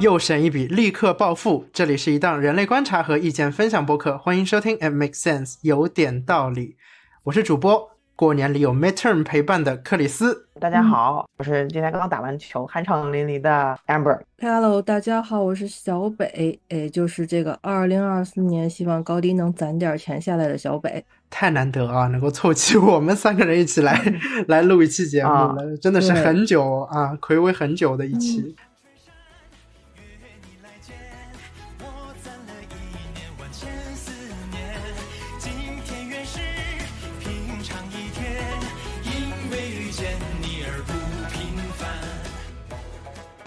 [0.00, 1.66] 又省一笔，立刻暴富。
[1.72, 4.76] 这里是一档人类观察和意见分享播客，欢迎收听。
[4.78, 6.76] It makes sense，有点道理。
[7.24, 10.48] 我是主播，过年里有 midterm 陪伴的克里斯。
[10.58, 14.18] 大家好，我是今天刚打完球、酣畅淋漓的 Amber。
[14.40, 21.04] Hello，大家好，我是小北，哎，就是这个二零二四年希望高低能攒点钱下来的小北。
[21.30, 24.02] 太难得啊，能够凑齐我们三个人一起来
[24.48, 28.56] 来录一期节目了，真的是很久啊，暌违很久的一期。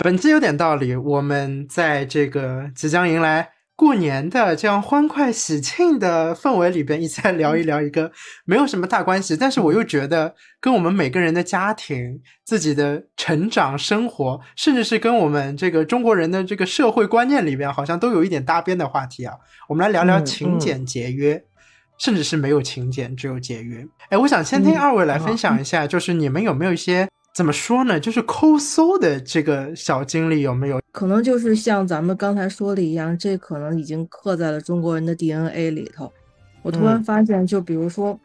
[0.05, 8.12] 本期有点道理，我们在这个即将迎来过年的这样欢快喜庆的氛围里边，一起来聊一聊一个
[8.45, 19.33] 没有什么大关系，但是我又觉得跟我们每个人的家庭、自己的成长、生活，甚至是跟我们这个中国人的这个社会观念里边，好像都有一点搭边的话题啊。
[19.67, 21.44] 我们来聊聊勤俭节约，
[21.98, 23.83] 甚至是没有勤俭，只有节约。
[24.09, 27.08] 哎，我想先听二位来分享一下，就是你们有没有一些。
[27.36, 28.00] 怎么说呢？
[28.00, 30.80] 就是抠搜的这个小经历有没有？
[30.94, 36.09] 可能就是像咱们刚才说的一样，这可能已经刻在了中国人的 DNA 里头。
[36.61, 38.17] 我突然发现，就比如说，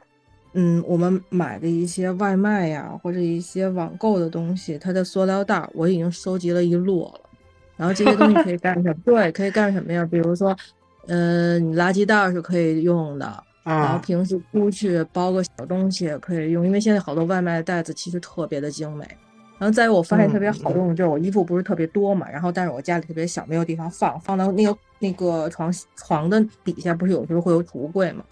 [0.52, 7.20] 嗯，我们买的一些外卖呀，或者一些网购的东西，它的塑料袋我已经收集了一摞了。
[7.76, 8.94] 然后这些东西可以干什么？
[9.04, 10.06] 对，可以干什么呀？
[10.08, 10.56] 比如说，
[11.08, 13.42] 嗯，你垃圾袋是可以用的。
[13.62, 19.06] 然后平时出去包个小东西也可以用，因为现在好多外卖袋子其实特别的精美。
[19.58, 28.24] 然后再有我发现特别好用，就是我衣服不是特别多嘛，然后但是我家里特别小，没有地方放，放到那个那个床床的底下，不是有时候会有储物柜嘛？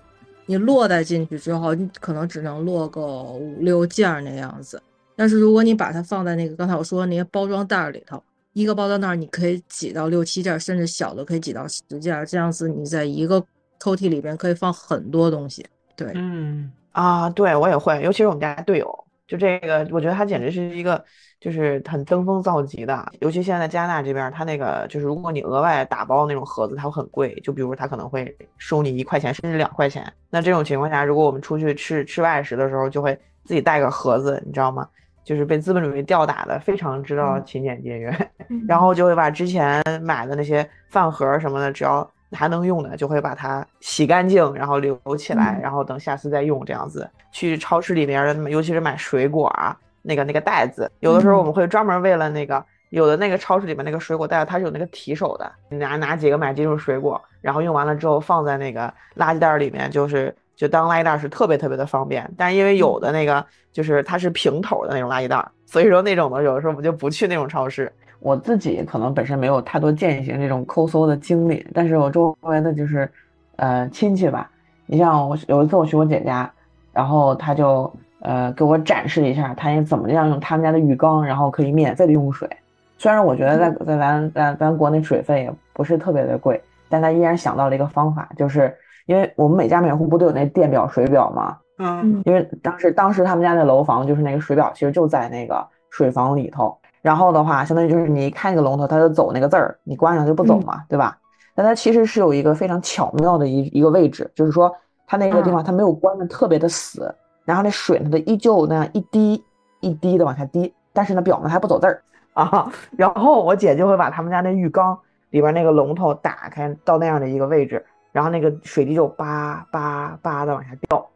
[0.46, 4.82] 你落在进去之后，你可能只能落个五六件那样子。
[5.14, 8.22] 但是如果你把它放在那个刚才我说的那些包装袋里头，
[8.54, 13.44] 一个包装袋你可以挤到六七件，甚至小的可以挤到十件，这样子你在一个。
[13.78, 15.66] 抽屉里边可以放很多东西，
[15.97, 21.05] 对，嗯啊，对我也会，尤其是我们家队友，就这个，我觉得他简直是一个，
[21.39, 23.06] 就是很登峰造极的。
[23.21, 30.12] 尤其现在在加拿大这边，他那个就是如果你额外打包那种盒子，它会很贵，就比如他可能会收你一块钱甚至两块钱。
[30.28, 34.89] 那这种情况下，如果我们出去吃吃外食的时候，就会自己带个盒子，你知道吗？
[35.22, 38.31] 就是被资本主义吊打的，非常知道勤俭节约，
[38.66, 42.10] 然后就会把之前买的那些饭盒什么的，只要。
[42.33, 47.09] 还能用的就会把它洗干净，然后留起来，然后等下次再用这样子。
[47.33, 62.31] 去超市里面，尤其是买水果啊，那个那个袋子，有的时候我们会专门为了那个，有的那个超市里面那个水果袋子它是有那个提手的，你拿拿几个买几种水果，然后用完了之后放在那个垃圾袋里面，就是就当垃圾袋是特别特别的方便。
[62.37, 67.93] 但是因为有的那个就是它是平头的那种垃圾袋，所以说那种的有的时候我们就不去那种超市。
[68.20, 73.08] 我自己可能本身没有太多践行这种抠搜的经历，但是我周围的就是，
[73.56, 74.50] 呃，亲戚吧。
[74.86, 76.50] 你像我有一次我去我姐家，
[76.92, 82.48] 然后他就呃给我展示一下，他也怎么样用他们家的浴缸，然后可以免费的用水。
[82.96, 88.74] 虽然我觉得在在咱咱咱国内水费也不是特别的贵，但他依然想到了一个方法，就是
[89.06, 91.56] 因为我们每家每户不都有那电表水表吗？
[91.78, 96.76] 嗯，因为当时当时他们家那楼房就是那个水表其实就在那个水房里头。
[97.08, 101.16] 然后的话，相当于就是你一开那个龙头，它就走那个字儿，你关上就不走嘛，对吧？
[101.54, 104.70] 但它其实是有一个非常巧妙的一一个位置，就是说
[105.06, 107.10] 它那个地方它没有关的特别的死，
[107.47, 109.42] 然后那水呢它依旧那样一滴
[109.80, 112.02] 一滴的往下滴，但是呢表呢还不走字儿
[112.34, 112.70] 啊。
[112.94, 114.98] 然后我姐就会把他们家那浴缸
[115.30, 117.82] 里边那个龙头打开到那样的一个位置，
[118.12, 121.08] 然后那个水滴就叭叭叭的往下掉。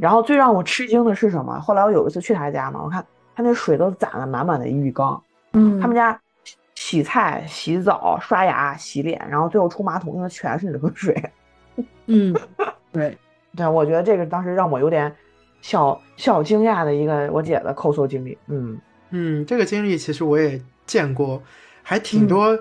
[0.00, 1.60] 然后最让我吃惊的是什么？
[1.60, 3.04] 后来我有一次去他家嘛，我看。
[3.36, 5.20] 他那水都攒了满满的浴缸，
[5.54, 6.20] 嗯，他们家
[6.74, 11.30] 洗菜、洗澡、刷牙、洗脸，然后最后冲马桶用的全是这个水，
[12.06, 12.34] 嗯，
[12.92, 13.16] 对，
[13.56, 15.14] 对，我觉得这个当时让我有点
[15.62, 18.78] 小小惊讶的一个我姐的抠搜经历，嗯。
[19.10, 21.42] 嗯，这个经历其实我也见过，
[21.82, 22.58] 还挺多，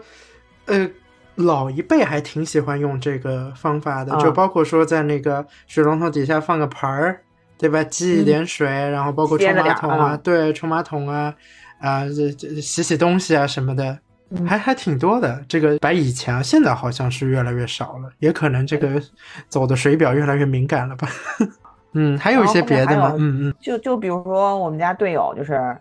[0.66, 0.90] 呃，
[1.36, 7.22] 老一辈还挺喜欢用这个方法的，就包括说在那个水龙头底下放个盆儿。
[7.56, 7.82] 对吧？
[7.86, 11.34] 积一点水，然后包括冲马桶啊，对，冲马桶啊，
[11.84, 14.00] 啊，这这洗洗东西啊什么的，
[14.48, 15.44] 还还挺多的。
[15.50, 19.02] 这个摆以前，啊现在好像是越来越少了，也可能这个
[19.50, 21.10] 走的水表越来越敏感了吧。
[21.92, 23.14] 嗯，还有一些别的吗？
[23.18, 25.78] 嗯嗯，就就比如说我们家队友，就是，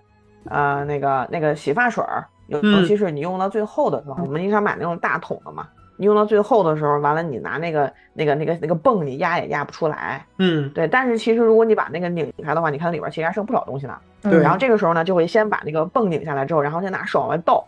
[0.47, 2.05] 呃，那个那个洗发水，
[2.49, 5.69] 尤尤其是你用到最后的时候，我们经常买那种大桶的嘛。
[6.03, 10.27] 你用到最后的时候，完了你拿那个那个那个那个泵，你压也压不出来。
[10.39, 10.89] 嗯，对。
[10.89, 13.97] 但是其实如果你把那个拧开的话，你看里边其实还剩不少东西呢。
[14.21, 14.43] 对。
[14.43, 17.65] 然后这个时候呢，就会先把那个泵拧下来之后，然后再拿手往外倒，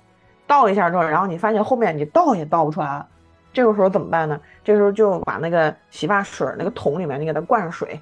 [0.49, 3.07] 倒一下之后，然后你发现后面你倒也倒不出来了，
[3.53, 4.41] 这个时候怎么办呢？
[4.65, 8.01] 这时候就把那个洗发水那个桶里面你给它灌上水，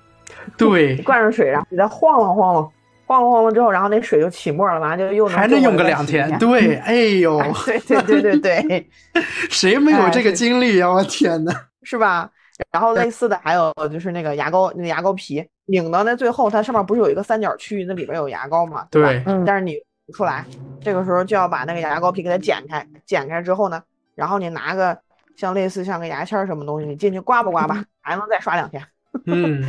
[0.57, 2.73] 对， 灌上水，然后你再晃晃晃晃，
[3.07, 6.31] 晃了晃了之后，然后那水就起沫了，完了就又还能用个两天。
[6.39, 8.91] 对，哎呦，对对对对对，
[9.51, 10.89] 谁没有这个经历呀？
[10.91, 11.53] 我天呐，
[11.83, 12.31] 是吧？
[12.71, 18.87] 然后类似的还有就是那个牙膏，那个牙膏皮拧到那最后，它上面不是有一个三角区域，那里边有牙膏嘛？
[18.91, 19.77] 对，但是你
[20.07, 20.45] 不出来，
[20.81, 23.83] 这个时候就要把那个牙膏皮给它剪开，剪开之后呢，
[24.15, 24.97] 然后你拿个
[25.37, 28.81] 像类似像个牙签什么东西，你进去刮吧刮吧， 还能再刷两天。
[29.27, 29.65] 嗯，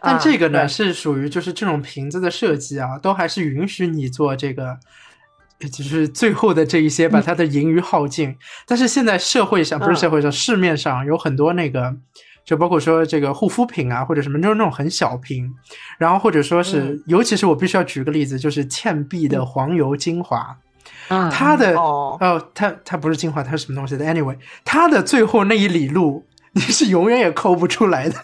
[0.00, 4.78] 但这个呢是属于就是这种瓶子的设计啊，都还是允许你做这个。
[5.72, 8.32] 就是最后的这一些，把它的盈余耗尽。
[8.64, 11.92] 但是现在社会上不是社会上，市面上有很多那个，
[12.44, 15.52] 就包括说这个护肤品啊，或者什么，就是那种很小瓶，
[15.98, 20.56] 然后或者说是，尤其是我必须要举个例子，就是倩碧的黄油精华，
[21.08, 22.16] 啊，它的哦，
[22.54, 28.14] 它它不是精华，它是什么东西的？Anyway，它的最后那一里路，你是永远也抠不出来的，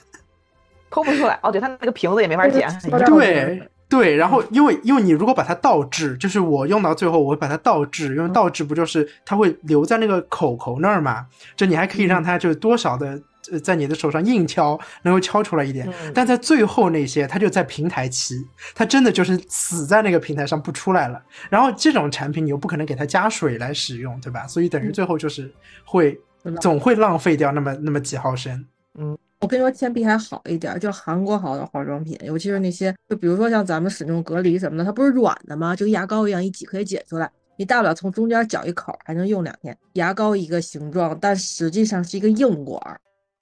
[0.95, 1.37] 抠不出来。
[1.43, 2.69] 哦，对，它那个瓶子也没法剪。
[3.07, 3.61] 对。
[3.87, 11.27] 对，然后因为因为你如果把它倒置，就是我用到最后我会把它倒置，因为倒置不就是它会留在那个口口那儿嘛？
[11.55, 13.21] 就你还可以让它就是多少的
[13.53, 15.87] 呃在你的手上硬敲，能够敲出来一点。
[16.15, 18.35] 但在最后那些，它就在平台期，
[18.75, 21.23] 它真的就是死在那个平台上不出来了。
[21.51, 24.47] 然后这种产品你又不可能给它加水来使用，对吧？
[24.47, 25.53] 所以等于最后就是
[25.85, 26.19] 会
[26.61, 28.65] 总会浪费掉那么那么几毫升。
[28.99, 29.17] 嗯。
[29.45, 35.77] 我跟你说，铅笔还好一点，就韩国好的化妆品，尤其是那些，就比如说像咱们使用隔离什么的，它不是软的吗？
[35.77, 37.31] 就跟牙膏一样，一挤可以挤出来。
[37.59, 39.77] 你大不了从中间绞一口，还能用两天。
[39.93, 42.81] 牙膏一个形状，但实际上是一个硬管，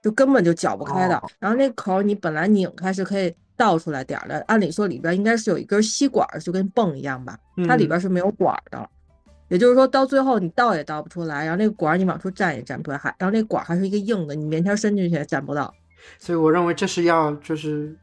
[0.02, 1.22] 就根本就搅不开的。
[1.38, 7.38] 然后那口你本来拧开是可以倒出来点的，按理说里边应该是有一根吸管，就跟泵一样吧，
[7.68, 8.90] 它里边是没有管的。
[9.48, 15.72] 也就是说，到最后你倒也倒不出来，然后那个管你往出蘸也蘸不出来，还然后那管还是一个硬的，你棉签伸进去也蘸不到。
[16.18, 17.94] 所以我认为这是要就是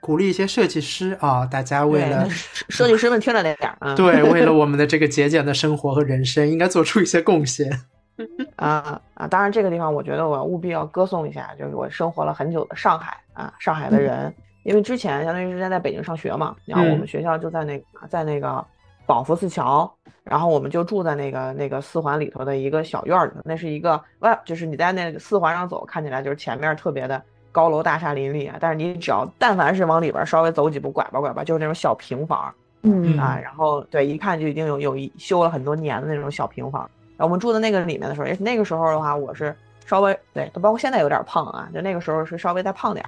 [0.00, 2.28] 鼓励一些设计师啊，大家为了
[2.68, 7.70] 设计师们听着点点啊，对，为了 我们的这个节俭的生活和人生，应该做出一些贡献
[8.56, 9.26] 啊啊！
[9.26, 18.64] 当然，这个地方我觉得我务必要歌颂一下，就是我生活了很久的上海啊，上海的人，因为之前相当于是在北京上学嘛，然后我们学校就在那个在那个
[19.06, 19.92] 宝福寺桥，
[20.22, 27.20] 然后我们就住在那个那个四环里头的一个小院里头，那是一个外，就是你在那个四环上走，看起来就是前面特别的。
[27.54, 32.52] 高楼大厦林立啊，但是你只要但凡是往里边稍微走几步，拐吧拐吧，就是那种小平房，
[32.82, 36.80] 嗯啊，然后对，一看就已经有有一修了很多年的那种小平房。
[37.16, 39.54] 然后我们住的那个里面的时候，也是那个时候的话，我是
[39.86, 43.06] 稍微对，包括现在有点胖啊，就那个时候是稍微再胖点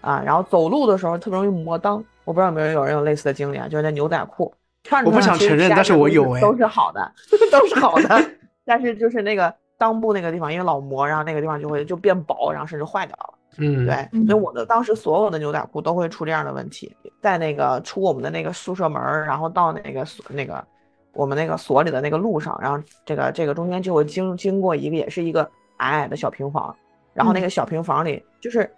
[0.00, 0.22] 啊。
[0.24, 4.54] 然后走路的时候特别容易磨裆，我不知道有没有有人有类似的经历啊，就是那牛仔裤
[4.84, 7.12] 穿着我不想承认，但是我有哎，都是好的，
[7.50, 8.24] 都是好的，
[8.64, 13.34] 但是就是那个裆部那个地方，因为老磨，然后那个地方就会就变薄，然后甚至坏掉了。
[13.56, 20.64] 嗯，对，所以我的当时所有的牛仔裤都会出这样的问题，在那个出我们的那个宿舍门，然后到那个所那个
[21.12, 25.42] 我们那个所里的那个路上，然后这个这个中间就会经经过一个也是一个
[25.78, 26.72] 矮矮的小平房，
[27.14, 28.70] 然后那个小平房里就是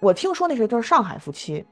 [0.00, 1.62] 我听说那是都是上海夫妻，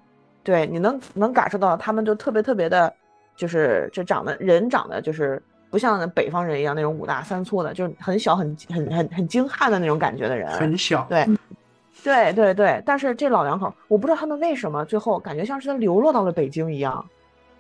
[0.43, 2.92] 对，你能能感受到他们就特别特别的，
[3.37, 11.26] 就是就长得人长得就是不像北方人一样那种五大三粗的，就是很小很很很很精悍的那种感觉的人，很小，对。
[12.02, 17.04] 对对对，但是这老两口，我不知道他们为什么最后感觉像是他流落到了北京一样，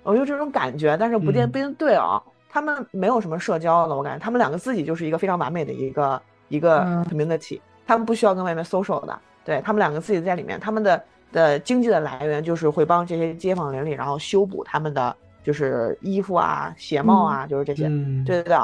[0.02, 2.22] 我有这种感觉，但是不见不一定对啊。
[2.52, 17.84] 他们没有什么社交了，我感觉他们两个自己就是一个非常完美的一个一个 community，他们不需要跟外面 social 的，对他们两个自己在里面，他们的的经济的来源就是会帮这些街坊邻里，然后修补他们的就是衣服啊、鞋帽啊，就是这些，
[18.26, 18.56] 对对对。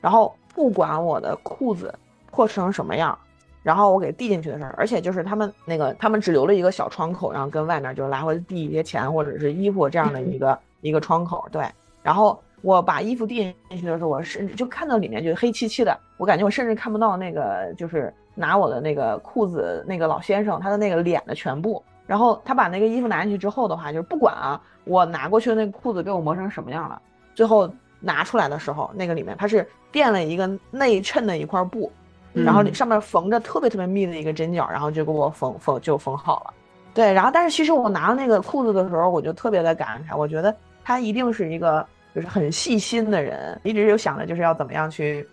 [0.00, 1.94] 然后不管我的裤子
[2.30, 3.18] 破成什么样。
[3.64, 11.48] 然后我给递进去的事儿，而且就是他们那个，他们只留了一个小窗口，然后跟外面就是来回递一些钱或者是衣服这样的一个一个窗口。
[11.50, 11.66] 对，
[12.02, 13.36] 然后我把衣服递
[13.70, 21.82] 进去的时候，我甚至就看到里面就是黑漆漆的，我感觉我甚至看不到那个就是拿我的那个裤子那个老先生他的那个脸的全部。
[22.06, 27.00] 然后他把那个衣服拿进去之后的话，就是不管啊，我拿过去的那个裤子被我磨成什么样了，
[27.34, 27.66] 最后
[27.98, 31.90] 拿出来的时候，那个里面它是垫了一个内衬的一块布。
[32.34, 36.54] 然后上面缝着特别特别密的一个针脚，然后就给我缝缝就缝好了。
[36.92, 45.26] 对，然后但是其实我拿到那个裤子的时候，我就特别的感慨，我觉得他一定是一个就是很细心的人，一直就想着就是要怎么样去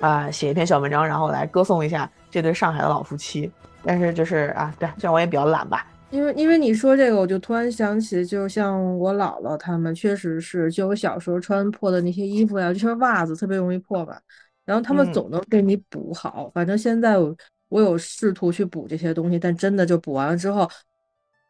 [0.00, 3.50] 啊写一篇小文章，然后来歌颂一下这对上海的老夫妻。
[3.84, 14.20] 但是就是啊，对，虽然我也比较懒吧，因为因为你说这个，我就突然想起，就像我姥姥他们，确实是，就我小时候穿破的那些衣服呀，就是袜子特别容易破吧，
[14.64, 16.50] 然后他们总能给你补好。
[16.54, 17.34] 反正现在我
[17.68, 20.68] 我有试图去补这些东西，但真的就补完了之后，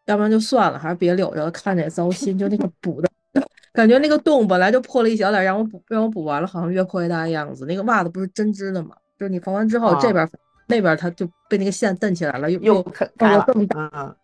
[0.06, 2.38] 要不然就算了，还是别留着了，看着也糟心。
[2.38, 3.08] 就那个补的
[3.72, 7.64] 感觉，那个洞本来就破了一小点，让我补让我补完了，好像越破越大的样子。
[7.66, 10.28] 那个袜子不是针织的嘛，就是你缝完之后，这边
[10.68, 14.14] 那边它就被那个线蹬起来了，又又开了更大。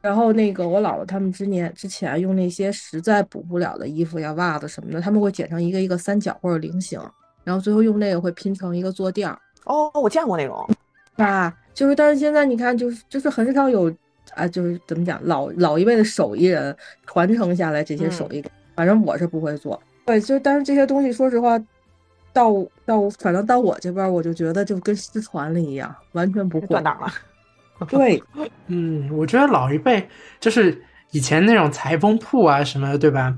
[0.00, 7.00] 然后那个我姥姥他们之年之前用那些实在补不了的衣服呀、袜子什么的，他们会剪成一个一个三角或者菱形，
[7.48, 9.38] 然后最后用那个会拼成一个坐垫儿。
[9.64, 10.68] 哦，我见过那种，
[11.16, 13.90] 啊，就是但是现在你看，就是就是很少有
[14.34, 16.76] 啊，就是怎么讲，老老一辈的手艺人
[17.06, 18.44] 传承下来这些手艺，
[18.76, 19.80] 反正我是不会做。
[20.04, 21.58] 对，就但是这些东西，说实话，
[22.34, 22.52] 到
[22.84, 27.10] 到反正到我这边，我就觉得就跟失传了一样，完全不会断档了。
[27.88, 28.22] 对，
[28.68, 30.06] 嗯，我觉得老一辈
[30.38, 33.34] 就是以前那种裁缝铺啊什么的，对吧？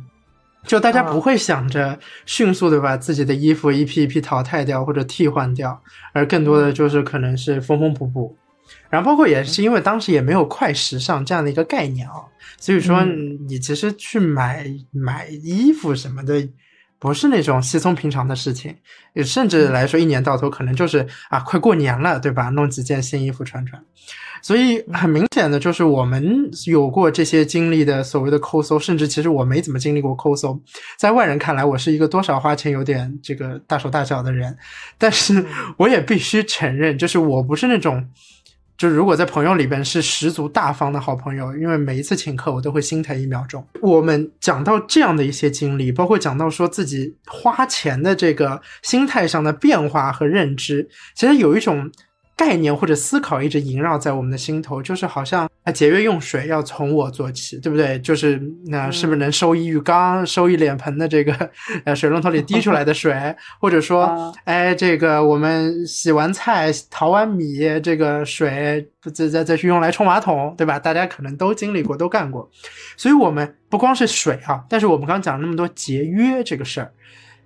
[0.64, 5.80] 就大家不会想着迅速的把自己的衣服一批一批淘汰掉或者替换掉，
[6.12, 8.36] 而更多的就是可能是缝缝补补。
[8.88, 12.22] 然后包括也是因为当时也没有快时尚这样的一个概念啊，
[12.58, 16.46] 所以说你其实去买买衣服什么的。
[17.00, 18.76] 不是那种稀松平常的事情，
[19.24, 22.50] 甚至来说，一年到头可能就是啊，快过年了，对吧？
[22.50, 23.82] 弄几件新衣服穿穿。
[24.42, 30.58] 所以很明显的就是，我们有过这些经历的所谓的抠搜，甚至其实我没怎么经历过抠搜。
[30.98, 34.56] 在外人看来，我是一个多少花钱有点这个大手大脚的人，
[34.96, 35.44] 但是
[35.78, 38.06] 我也必须承认，就是我不是那种。
[38.80, 43.62] 就如果在朋友里边是十足大方的好朋友，因为每一次请客我都会心疼一秒钟。
[43.82, 51.92] 我们讲到这样的一些经历，包括讲到说自己花钱的这个心态上的变化和认知，其实有一种。
[52.40, 57.98] 概念或者思考一直萦绕在我们的心头，就是好像啊节约用水要从我做起，对不对？
[57.98, 61.50] 就是那是不是能收一浴缸、收一脸盆的这个
[61.84, 63.12] 呃水龙头里滴出来的水，
[63.60, 70.78] 或者说哎这个我们洗完菜、淘完米，这个水再再再去用来冲马桶，对吧？
[70.78, 72.50] 大家可能都经历过，都干过。
[72.96, 76.90] 所以我们不光是水啊，但是我们刚刚讲了那么多节约这个事儿，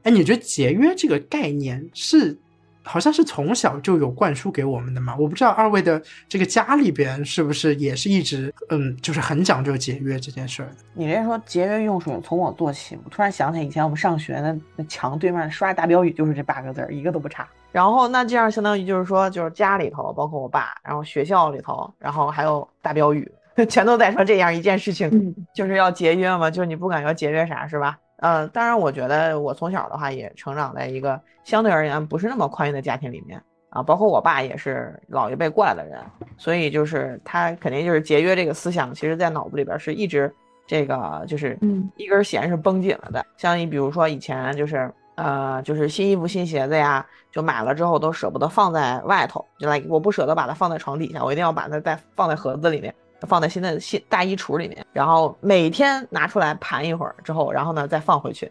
[0.04, 2.38] 哎，你觉得节约这个概念是？
[2.84, 10.68] 好像是从小就有灌输给我们的嘛，我不知道二位的这个家里边是不是也是一直嗯，就是很讲究节约这件事儿。
[10.92, 17.48] 你这说节约用水从我做起，我突然想起来以前我们上学那那墙对面刷大标语就是这八个字儿，一个都不差。
[17.72, 23.28] 然后那这样相当于就是说，就是家里头包括我爸，然后学校里头，然后还有大标语，
[23.68, 27.98] 全都在说这样一件事情，就是要节约嘛，就是你不管要节约啥，是吧？
[28.24, 33.38] 呃，当然，我觉得我从小的话也成长在一个相对而言不是那么宽裕的家庭里面
[33.68, 36.00] 啊，包括我爸也是老一辈过来的人，
[36.38, 40.34] 所以就是他肯定就是节约这个思想，其实在脑子里边是一直
[40.66, 41.58] 这个就是
[41.96, 43.22] 一根弦是绷紧了的。
[43.36, 52.94] 像你比如说以前就是呃就是新衣服新鞋子呀，就买了之后都舍不得放在外头，就来我不舍得把它放在床底下，我一定要把它再放在盒子里面。
[53.24, 58.50] 放在新的新大衣橱里面，然后每天拿出来盘一会儿之后，然后呢再放回去，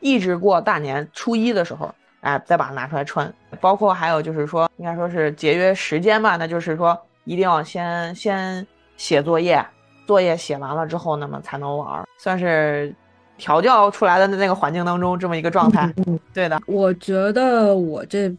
[0.00, 3.32] 一直过大年初一的时候，哎，再把它拿出来穿。
[3.60, 9.64] 包括还有就是说，应该说是节约时间吧，那就是说一定要先先写作业，
[10.06, 12.94] 作业写完了之后，那么才能玩，算是
[13.36, 15.92] 调教出来的那个环境当中这么一个状态。
[16.06, 16.60] 嗯，对的。
[16.66, 18.34] 我觉得我这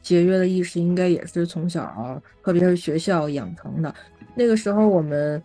[0.00, 3.94] 节约的意识应该也是从小，特别是学校养成的。
[4.38, 5.42] 那个时候我们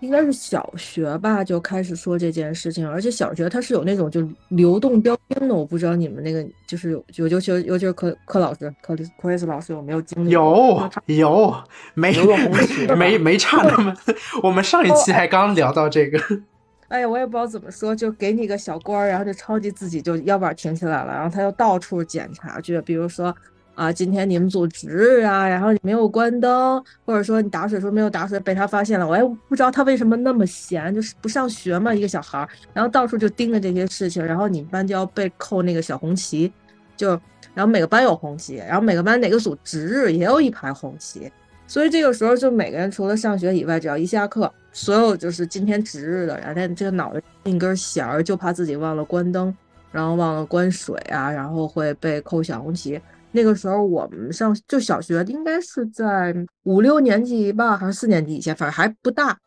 [0.00, 10.30] 应该是小学吧，就开始说这件事情，而且小学它是有那种就流动标兵的，我不知道你们那个就是有有尤其尤其是柯柯老师柯里柯里斯老师有没有经历？
[10.30, 11.54] 有有
[11.94, 12.12] 没
[12.98, 13.94] 没没差那么，
[14.42, 16.18] 我们上一期还刚聊到这个。
[16.88, 23.32] 哎呀，我也不知道怎么说，就给你个小官儿，然后就超级自己就腰板挺起来了，然后他就到处检查去，比如说。
[23.74, 36.52] 啊，今天你们组值日啊，然后你没有关灯，或者说你打水时候没有打水，被他发现了，我也不知道他为什么那么闲，就是不上学嘛，一个小孩儿，然后到处就盯着这些事情，然后你们班就要被扣那个小红旗，
[36.96, 37.10] 就
[37.54, 41.32] 然后每个班有红旗，然后每个班哪个组值日也有一排红旗，
[41.66, 49.54] 所以这个时候就每个人除了上学以外，只要一下课，所有就是今天值日的，然后这个脑袋一根弦儿，就怕自己忘了关灯，
[49.90, 53.00] 然后忘了关水啊，然后会被扣小红旗。
[53.32, 56.34] 那个时候我们上就小学，应该是在
[56.64, 59.38] 五六年级吧，还是四年级以前，反正还不大。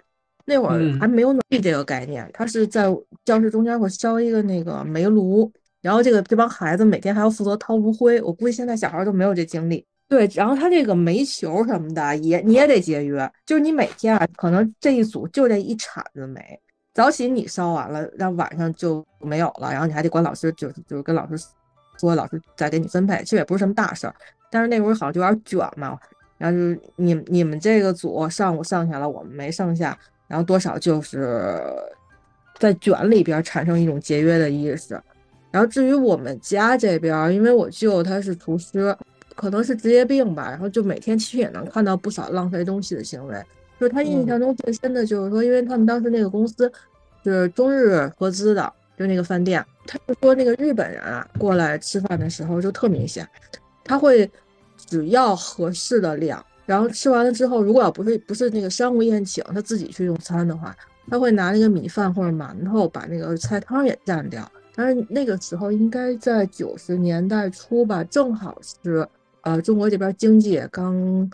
[0.48, 2.86] 那会儿还没有暖气这个概念，他是在
[3.24, 5.52] 教室中间会烧一个那个煤炉，
[5.82, 8.22] 然后这个这帮孩子每天还要负责掏炉灰。
[8.22, 16.40] 我估计现在小孩都没有这精力，对，然后他这个煤球什么的也你也得节约，就是你每天啊，可能这一组就这一铲子煤，
[16.94, 21.36] 早起你烧完了，然后晚上就没有了，然后你还得管老师，就是就是跟老师
[21.98, 24.16] 说，老师再给你分配，其实也不是什么大事儿，
[24.50, 25.98] 但是那会儿好像就有点卷嘛，
[26.38, 29.98] 然后就是你你们这个组上午剩下了，我们没剩下，
[30.28, 31.62] 然后多少就是
[32.60, 35.00] 在卷里边产生一种节约的意识，
[35.52, 38.96] 然后至于我们家这边，因为我舅他是厨师。
[39.38, 43.36] 可能是职业病吧，然后就每天其实也能看到不少浪费东西的行为。
[43.78, 46.72] 就是他印象中最深的就是说，因为他们当时那个公司
[47.22, 53.28] 是中日合资的，就那个饭店，他就说那个日本人啊过来吃饭的时候就特明显，
[53.84, 54.30] 他会
[54.76, 60.76] 只要合适的量，然后吃完了之后，如果要不是不是那个商务宴请，他自己去用餐的话，
[61.10, 64.50] 他会拿那个米饭或者馒头把那个菜汤也蘸掉。
[64.76, 69.08] 但是那个时候应该在九十年代初吧，正好是。
[69.42, 71.30] 呃，中国这边经济刚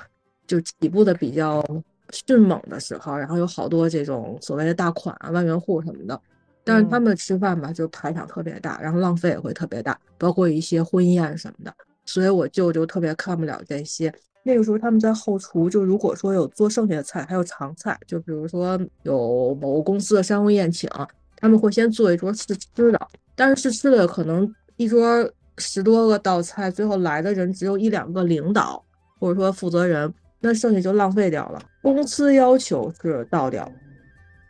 [0.45, 1.63] 就起步的比较
[2.09, 6.21] 迅猛的时候，然后有好多这种所谓的大款啊、万元户什么的，
[6.63, 11.73] 但是他们吃饭吧，就排场特别大，然后浪费也会特别大，包括一些婚宴什么的。
[12.05, 14.13] 所以我舅舅特别看不了这些。
[14.43, 20.89] 那个时候他们在后厨，就如果说有做剩下的菜，还有常菜，就比如说有某个公司的商务宴请，
[21.37, 22.99] 他们会先做一桌试吃的，
[23.35, 25.29] 但是试吃的可能一桌。
[25.57, 28.83] 十多个道菜，最后来的人只有一两个领导
[29.19, 31.61] 或者说负责人，那剩下就浪费掉了。
[31.83, 33.69] 公司要求是倒掉，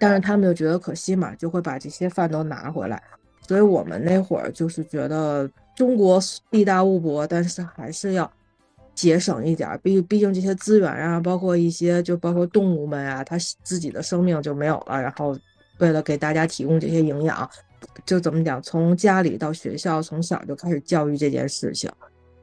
[0.02, 3.00] 但是他们就觉得可惜嘛，就会把这些饭都拿回来。
[3.48, 8.32] 所以我们那会儿就是觉得中国地大物博，但是还是要
[8.96, 15.38] 节省一点，毕毕竟这些资源啊，包括一些就包括动物们啊，它自己的生命就没有了，然后
[15.78, 17.48] 为了给大家提供这些营养。
[18.06, 21.92] 就怎么讲，从家里到学校，从小就开始教育这件事情，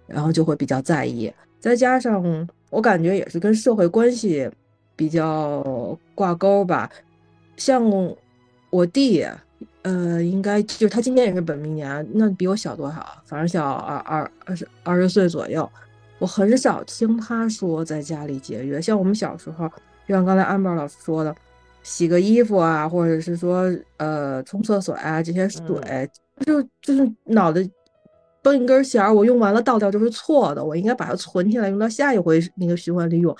[0.07, 1.33] 然后就会比较在意。
[1.59, 4.49] 再加上我感觉也是跟社会关系
[4.95, 6.89] 比较挂钩吧。
[7.59, 7.85] 像
[8.71, 9.23] 我弟，
[9.83, 13.07] 呃，应该就他今年也是本命年，那比我小多少？
[13.27, 15.71] 反正小二二二十二十岁左右。
[16.19, 18.81] 我很少听他说在家里节约。
[18.81, 19.69] 像我们小时候，
[20.07, 21.37] 就像刚才安宝老师说的。
[21.85, 23.65] 洗个衣服啊，或者是说，
[23.97, 25.65] 呃，冲厕所啊，这些水
[26.45, 27.67] 就就是脑袋
[28.43, 33.35] 绷一根弦儿，我用完了倒掉就是错的，我应该把它存起来，用到下一回那个循环利用。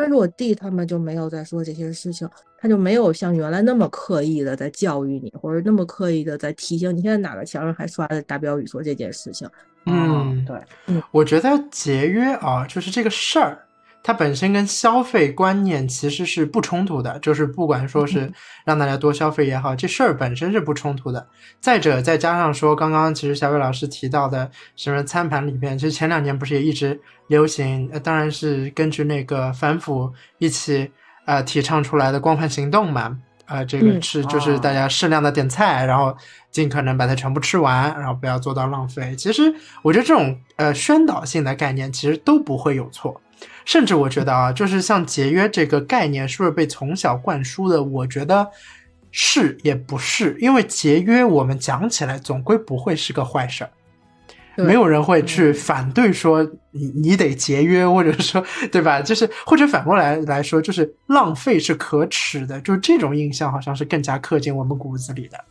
[0.00, 7.02] 但是我弟他们就没有在说这些事情，他就没有像原来那么刻意的在教育你，或者那么刻意的在提醒你。
[7.02, 9.48] 现在哪个墙上还刷着大标语说这件事情？
[9.86, 13.66] 嗯，对，嗯，我觉得节约啊，就是这个事儿。
[14.02, 18.32] 它本身跟消费观念其实是不冲突的，就是不管说是
[18.64, 21.26] 让大家多消费也好，这事儿本身是不冲突的。
[21.60, 27.90] 再者，再加上说，刚刚其实小伟老师提到的什么餐盘里面，其实前两年不是也一直流行？
[27.92, 30.90] 呃，当然是根据那个反腐一起
[31.26, 36.16] 呃提倡出来的光盘行动嘛，呃，这个吃就是大家适量的点菜，然后
[36.50, 39.14] 尽可能把它全部吃完，然后不要做到浪费。
[39.14, 43.20] 其实我觉得这种呃宣导性的概念其实都不会有错。
[43.64, 47.82] 甚至我觉得啊，就是像节约这个概念，是不是被从小灌输的？
[47.82, 48.48] 我觉得
[49.10, 53.70] 是也不是，因为节约我们讲起来总归不会是个坏事儿，
[54.56, 59.00] 没有人会去反对说你你得节约，或者说对吧？
[59.00, 65.44] 就是或者反过来来说，就是浪费是可耻的，就是这种印象好像是更加刻进我们骨子里的。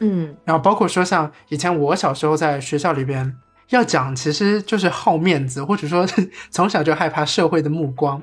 [0.00, 3.34] 嗯，然后包括说像以前我小时候在学校里边。
[3.70, 6.06] 要讲，其实就是好面子，或者说
[6.50, 8.20] 从小就害怕社会的目光。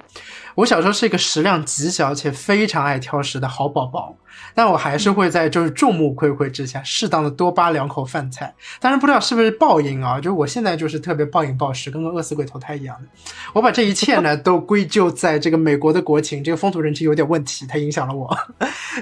[0.55, 4.15] 我小时候是一个食量极小且非常爱挑食的好宝宝，
[4.55, 8.55] 但我还是会在就是众目睽睽之下，适当的多扒两口饭菜。
[8.79, 13.07] 当然不知道是不是报应啊，就是我现在就是特别暴饮暴食，跟个饿死鬼投胎一样的。
[13.53, 18.35] 我把这一切呢 都归咎在这个美国的国情，这个风土人情有点问题，它影响了我。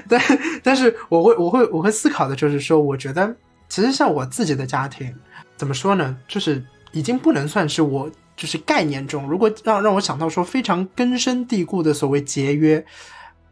[0.08, 0.20] 但
[0.62, 3.34] 但是我会我会我会思考的就是说，我觉得
[3.68, 5.14] 其实像我自己的家庭。
[5.56, 6.16] 怎么说呢？
[6.26, 6.62] 就是
[6.92, 12.84] 已经不能算是我就是概念中，如果让让我想到说非常根深蒂固的所谓节约，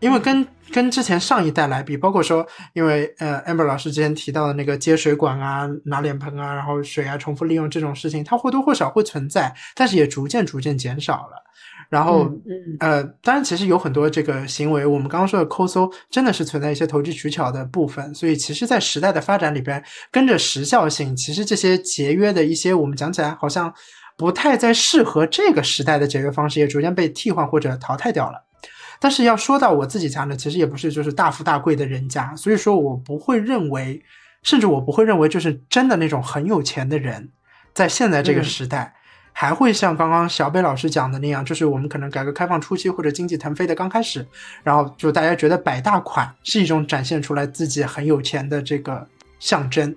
[0.01, 11.45] 因为跟跟之前上一代来比，包括说因为呃，amber 老师之前提到的那个接水管啊、拿脸盆啊、然后水啊重复利用这种事情，它或多或少会存在，但是也逐渐逐渐减少了。
[11.93, 12.27] 然后，
[12.81, 18.15] 呃，当然，其实有很多这个行为，我们刚刚说的抠搜，真的是存在一些投机取巧的部分。
[18.15, 23.71] 所以，其实，在时代的发展里边，跟着时效性，其实这些节约的一些，我们讲起来好像
[24.17, 28.43] 不太再适合这个时代的节约方式，也逐渐被替换或者淘汰掉了。
[28.99, 34.03] 但是，要说到我自己家呢，其实也不是就是大富大贵的人家，所以说我不会认为，
[34.43, 37.29] 甚至我不会认为，就是真的那种很有钱的人，
[37.75, 38.95] 在现在这个时代。
[39.33, 44.27] 还会像刚刚小北老师讲的那样，就是我们可能改革开放初期或者经济腾飞的刚开始，
[44.63, 49.07] 然后就大家觉得摆大款是一种展现出来自己很有钱的这个
[49.41, 49.95] 象征。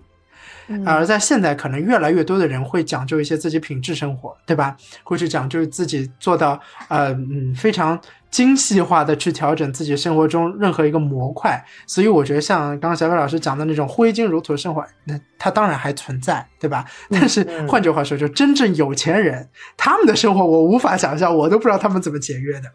[0.84, 4.76] 而在现在，可能越来越多的人会讲究一些自己品质生活，对吧？
[5.04, 8.02] 会去讲究自己做到呃嗯非常
[8.36, 11.64] 精细化的去调整自己生活中任何一个模块。
[11.88, 16.84] 所以我觉得像刚刚小北老师讲的那种挥金如土的生活，那它当然还存在，对吧？
[17.10, 22.70] 但是换句话说，就真正有钱人他们的生活我无法想象，我都不知道他们怎么节约的。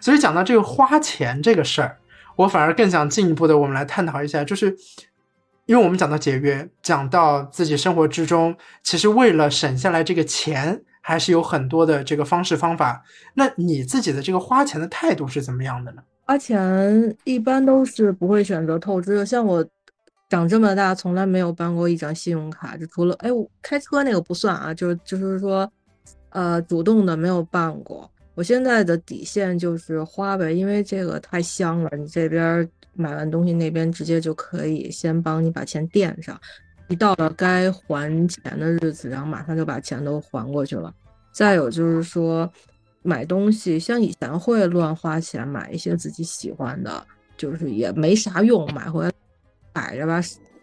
[0.00, 1.98] 所以讲到这个花钱这个事儿，
[2.36, 4.74] 我反而更想进一步的我们来探讨一下，就是。
[5.66, 13.04] 因为我们讲到节约，讲到自己生活之中，其实为了省下来这个钱，还是有很多的这个方式方法。
[13.34, 16.02] 那你自己的这个花钱的态度是怎么样的呢？
[16.24, 19.26] 花钱一般都是不会选择透支的。
[19.26, 19.62] 像我
[20.30, 25.70] 长这么大，从来没有办过一张信用卡，就除了哎，我开车那个不算啊，就就是说，
[26.30, 28.10] 呃，主动的没有办过。
[28.34, 32.66] 我现在的底线就是花呗，因为这个太香了，你这边。
[32.94, 36.38] 买完东西那边直接就可以先帮你把钱垫上，
[36.88, 40.92] 一到了该还钱的日子，然后马上就把钱都还过去了。
[41.32, 42.50] 再有就是说，
[43.02, 47.04] 买东西像以前会乱花钱买一些自己喜欢的，
[47.36, 49.12] 就是也没啥用，买回来
[49.72, 50.20] 摆着吧，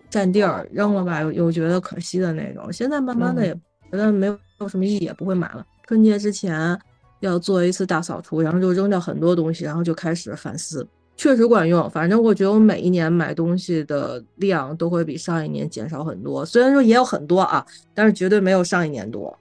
[0.10, 2.72] 占地儿，扔了吧又又觉得可惜的那种。
[2.72, 3.54] 现在慢慢的也
[3.92, 5.66] 觉得没有什么意义，也不会买了。
[5.88, 6.80] 春节之前
[7.22, 10.88] 要做一次大扫除，然后就扔掉很多东西，然后就开始反思。
[11.20, 16.46] 确实管用，反正我觉得我每一年买东西的量都会比上一年减少很多。
[16.46, 19.38] 虽然说也有很多啊，但是绝对没有上一年多。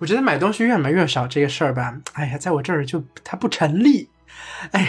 [0.00, 4.08] 我觉得买东西越买越少这个事儿吧，哎呀，在我这儿就它不成立。
[4.72, 4.88] 哎，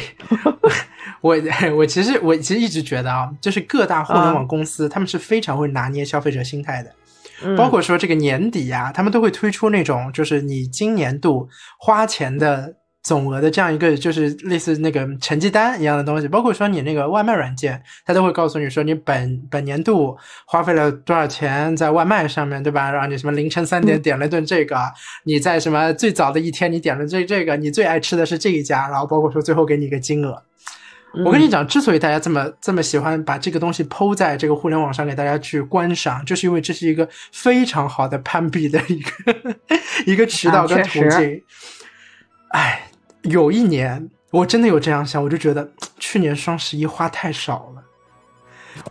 [1.22, 1.38] 我
[1.76, 12.78] 我其实我其实一直觉得啊，就是各大互联网公司他们是非常会拿捏消费者心态的，包括说这个年底呀，他们都会推出那种就是你今年度花钱的。
[13.04, 22.90] 总额的这样一个就是类似那个成绩单一样的东西，包括说你那个外卖软件，它都会告诉你说你本本年度花费了多少钱在外卖上面对吧？
[22.90, 24.78] 然后你什么凌晨三点点了顿这个，
[25.26, 30.42] 你在什么最早的一天你点了这这个，你最爱吃的是这一家，然后包括说最后给你一个金额。
[31.26, 39.36] 我跟你讲，之所以大家这么这么喜欢把这个东西抛在这个互联网上给大家去观赏，就是因为这是一个非常好的攀比的一个
[40.08, 41.44] 一个渠道跟途径。
[42.52, 42.88] 哎。
[43.24, 47.84] 有一年，我真的有这样想，我就觉得 去年双十一花太少了，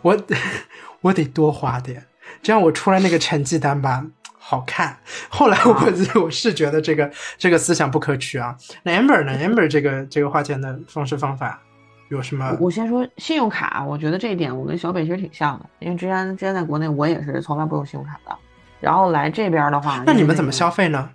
[0.01, 0.17] 我
[1.01, 2.05] 我得多花点，
[2.41, 4.05] 这样我出来那个成绩单吧
[4.37, 4.97] 好看。
[5.29, 5.73] 后来我
[6.23, 8.55] 我是觉得这个这个思想不可取啊。
[8.83, 11.61] 那 Amber 呢？Amber 这个这个花钱的方式方法
[12.09, 12.57] 有什么？
[12.59, 18.35] 我先说信用卡，我觉得这一点我跟小北其实挺像的，因为之前之前在国内我也是从来不用信用卡的，
[18.79, 21.09] 然后来这边的话，那你们怎么消费呢？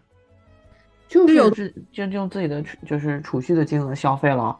[1.09, 4.57] 就是有自就用自己的就是储蓄的金额消费了，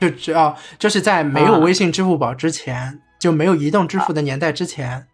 [0.00, 5.04] 就只要就是在没有微信、支付宝之前，就没有移动支付的年代之前，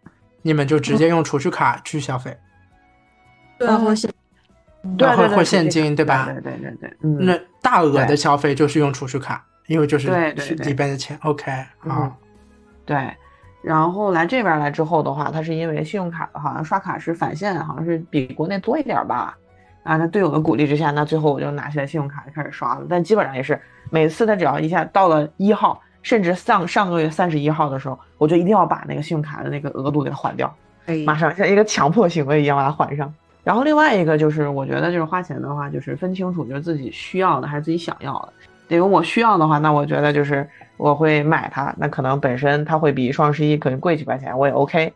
[0.43, 2.37] 你们就直接用储蓄卡去消费，
[3.57, 4.11] 对，或现，
[4.97, 6.25] 对或或现金，对吧？
[6.25, 11.17] 对对对对，那大额的消费就是用储蓄卡，因为就是对对里边的钱。
[11.23, 12.15] OK，好，
[12.85, 13.11] 对。
[13.61, 19.37] 然后来这边来之后的话，它是因为信用卡的好像刷卡是返现，好像是比国内多一点吧。
[19.83, 22.85] 啊，那队友的鼓励之下，那最后我就拿起来信用卡就开始刷了。
[22.89, 30.53] 但基本上也是每次他只要一下到了一号，甚至上上个月三十一号的时候，我就一定要把那个信用卡的那个额度给它还掉，
[31.05, 33.11] 马上像一个强迫行为一样把它还上。
[33.43, 38.33] 然后另外一个就是，我觉得就是花钱的话，就是分清楚就是自己需要的还是自己想要的。
[38.67, 44.93] 比如我需要的话，那我觉得就是我会买它，那可能本身它会比双十一可能贵几块钱，我也 OK。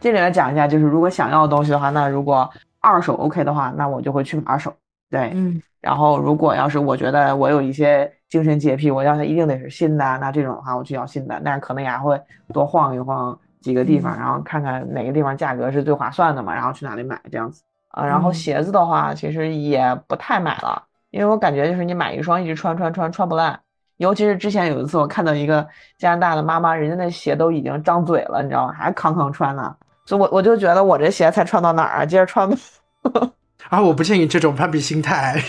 [0.00, 2.48] 这里来讲一下，就是如果想要的东西的话，那如果。
[2.84, 4.72] 二手 OK 的话，那我就会去买二手。
[5.10, 5.60] 对，嗯。
[5.80, 11.40] 然后如果要是我觉得我有一些精神洁癖，我要它一定得是新的，那这种的话我就要新的。
[11.44, 12.20] 但是可能也会
[12.52, 18.04] 多晃一晃几个地方，然后看看哪个地方价格是最划算的嘛，然后去哪里买这样子啊。
[18.04, 23.60] 然后鞋子的话，其实也不太买了，因为我感觉就是你买一双一直穿穿穿穿不烂。
[23.98, 25.64] 尤其是之前有一次我看到一个
[25.98, 28.72] 加拿大的妈妈，人家那鞋都已经张嘴了，你知道吗？
[28.72, 29.76] 还康康穿呢。
[30.06, 32.04] 所以，我我就觉得我这鞋才穿到哪儿啊？
[32.04, 32.56] 接着穿吧。
[33.70, 35.42] 啊，我不建议这种攀比心态。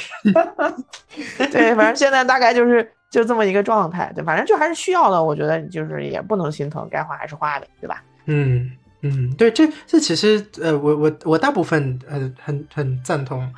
[1.52, 4.12] 对，反正现在大概就是就这么一个状态。
[4.15, 5.22] 对，反正就还是需要的。
[5.22, 8.02] 我觉得就是也不能心疼，该花还是花的，对吧？
[8.28, 13.54] 嗯嗯，对，这这其实呃，我我我大部分呃很很赞同。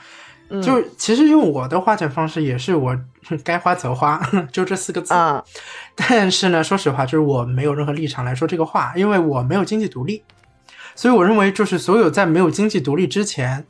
[0.64, 2.98] 就是其实用我的花钱方式也是我
[3.44, 4.18] 该花则花，
[4.52, 5.14] 就这四个字。
[5.94, 10.24] 但是呢，说实话，就是我没有任何立场来说这个话，因为我没有经济独立。
[10.98, 13.64] 所以我认为，就是所有在没有经济独立之前，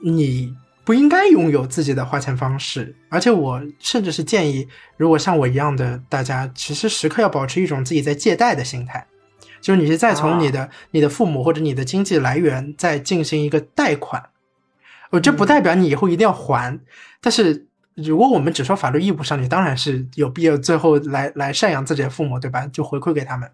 [0.00, 0.52] 你
[0.84, 9.06] 不应该拥有自己的花钱方式，而且我甚至是建议，如果像我一样的大家，其实时刻要保持一种自己在借贷的心态，
[9.60, 14.20] 就是你是在从你的、你的父母或者你的经济来源再进行一个贷款。
[15.10, 16.80] 我这不代表你以后一定要还，
[17.20, 22.66] 但是如果我们只说法律义务上，你当然是有必要最后来来赡养自己的父母，对吧？
[22.72, 23.48] 就回馈给他们。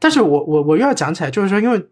[0.00, 1.84] 但是我我我又要讲起来，就是说，因为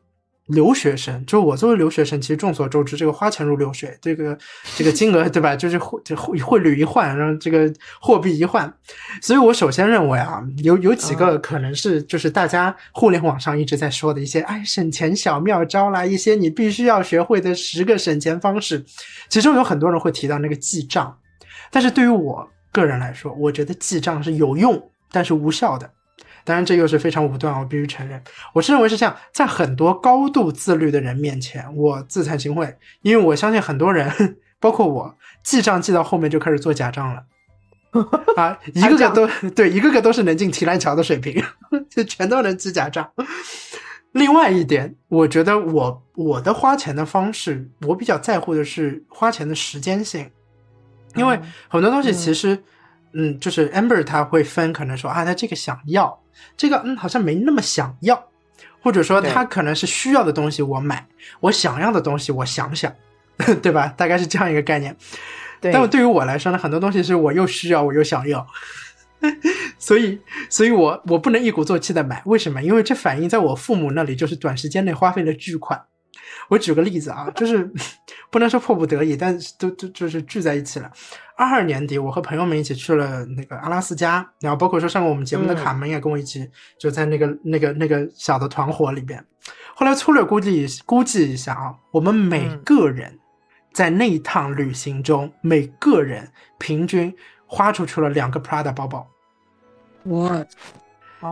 [0.51, 4.37] 留学生，就是我作为留学生，其实众所周知，这个花钱如流水，这个
[4.77, 5.57] 这个金额， 对吧？
[5.57, 8.73] 就是汇汇汇率一换，然后这个货币一换，
[9.23, 18.85] 所以我首先认为啊，有有几个可能是就是大家互联网上一直在说的一些哎省钱小妙招啦，一些你必须要学会的十个省钱方式，
[19.29, 21.17] 其中有很多人会提到那个记账。
[21.71, 25.89] 但是对于我个人来说，我觉得记账是有用，但是无效的。
[26.51, 28.21] 当然，这又是非常武断，我必须承认。
[28.53, 37.23] 我是认为是这样，在很多高度自律的人面前，我自惭形秽，因为我相信很多人，包括我，记账记到后面就开始做假账了。
[38.37, 41.41] 啊，一个个都对，一个个都是能进提篮桥的水平，
[41.89, 43.09] 就全都能记假账。
[44.13, 50.29] 另外一点，我觉得我我的花钱的方式，我比较在乎的是花钱的时间性。
[51.15, 52.61] 因为很多东西其实，
[53.13, 56.20] 嗯，就是 Amber 他会分，可能说啊，他这个想要，
[56.57, 58.29] 这个嗯好像没那么想要，
[58.83, 61.07] 或者说他可能是需要的东西我买，
[61.41, 62.93] 我想要的东西我想想，
[63.63, 63.89] 对吧？
[63.97, 64.97] 大概是这样一个概念。
[65.61, 68.47] 但对于我来说呢，很多东西是我又需要我又想要，
[69.79, 72.23] 所以，所以我我不能一鼓作气的买。
[72.25, 72.63] 为什么？
[72.63, 75.79] 因为这反映在我父母那里就是短时间内花费了巨款。
[76.49, 77.71] 我举个例子啊，就是
[78.31, 80.91] 不能说迫不得已，但是都都就是聚在一起了。
[81.37, 89.25] 二二年底，我和朋友们一起去了那个阿拉斯加，然后包括说上过我们节目的卡门也跟我一起，就在那个那个那个小的团伙里边。
[89.75, 93.19] 后来粗略估计估计一下啊，我们每个人
[93.73, 97.13] 在那一趟旅行中，每个人平均
[97.47, 99.07] 花出去了两个 Prada 包包。
[100.05, 100.47] 我。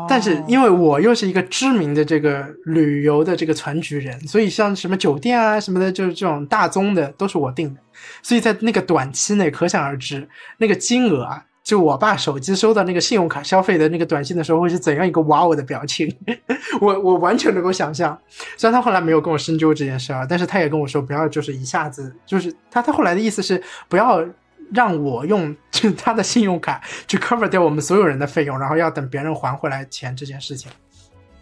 [0.09, 7.81] 但是因为我又是一个知名的这个旅游的这个团局人，所以像什么酒店啊什么的，就是这种大宗的都是我定的。
[8.23, 16.15] 所以在那个短期内，可想而知那个金额啊，就我爸手机收到那个信用卡消费的那个短信的时候，会是怎样一个哇哦的表情。
[16.81, 18.17] 我我完全能够想象。
[18.57, 24.25] 虽然他后来没有跟我深究这件事啊，但是他也跟我说不要就是一下子就是他他后来的意思是不要。
[24.73, 25.57] 让我用
[25.97, 30.71] 他的信用卡去 cover 掉我们所有人的费用，然后要等别人还回来钱这件事情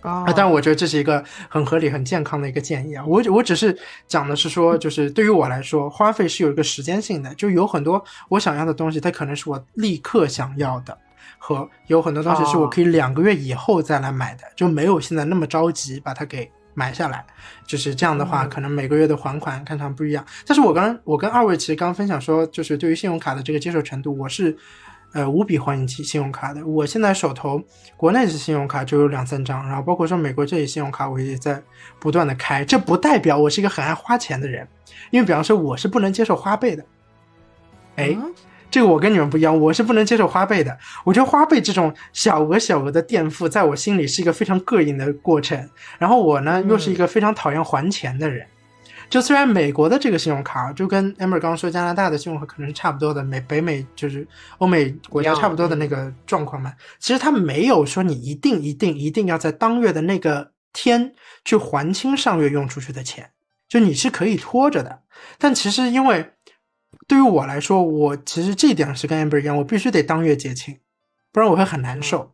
[0.03, 3.05] 啊，但我觉得这是一个很合理、很健康的一个建议啊。
[3.05, 10.97] 我我只是讲的是说，就是对于我来说，花费是有一个时间性的，就有很多我想要的东西，它可能是我立刻想要的，
[11.39, 16.49] 和有很多东西是我可以两个月以后再来买的，就没有现在那么着急把它给。
[16.79, 17.25] 买下来，
[17.67, 20.23] 就是这样的话，可能每个月的还款看上不一样。
[20.47, 24.55] 但是我刚我跟二位其实刚分享说，就是对于信用卡的这个接受程度，我是
[25.15, 26.67] 呃无比欢迎信信用卡的。
[26.67, 27.59] 我现在手头
[27.97, 31.63] 国内的信用卡就有两三张，然后包括说美国这里信用卡，我也在
[31.99, 32.63] 不断的开。
[32.63, 34.69] 这不代表我是一个很爱花钱的人，
[35.11, 36.85] 因为比方说我是不能接受花呗的。
[37.97, 38.15] 哎。
[38.77, 40.79] 这个我跟你们不一样，我是不能接受花呗的。
[41.03, 45.59] 我觉得花呗这种小额小额的垫付，在我心里是一个非常膈应的过程。
[45.99, 48.47] 然后我呢，又是一个非常讨厌还钱的人。
[49.09, 56.71] 就虽然美国的这个信用卡，就跟 Amber 刚刚说加拿大的信用卡可能是差不多的，美北美就是欧美国家差不多的那个状况嘛。
[56.99, 61.15] 其实它没有说你一定一定一定要在当月的那个天
[61.47, 63.31] 去还清上月用出去的钱，
[63.71, 65.01] 就你是可以拖着的。
[65.39, 66.33] 但其实因为
[67.09, 70.79] 对于我来说，我其实这一点是跟 Amber 一样，我必须得当月结清，
[71.33, 72.33] 不然我会很难受。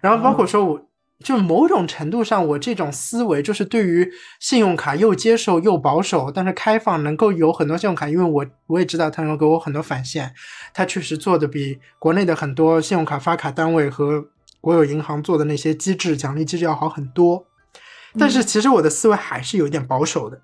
[0.00, 0.80] 然后包括说，我
[1.24, 4.08] 就某种程度上，我这种思维就是对于
[4.40, 10.32] 信用卡又接受又保守，但是开放能够有很多信用卡，因为我我也知道它能够给我很多返现，
[10.72, 14.26] 它确实做的比国内的很多信用卡发卡单位和
[14.60, 17.46] 国有银行做的那些机制奖励机制要好很多。
[18.18, 20.40] 但是其实我的思维还是有点保守的。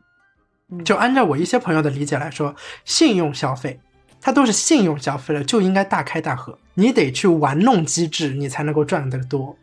[0.84, 3.78] 就按照我一些朋友的理解来说，信用消费，
[4.20, 6.58] 它都是信用消费了，就应该大开大合。
[6.74, 9.56] 你得去玩弄机制，你才能够赚得多。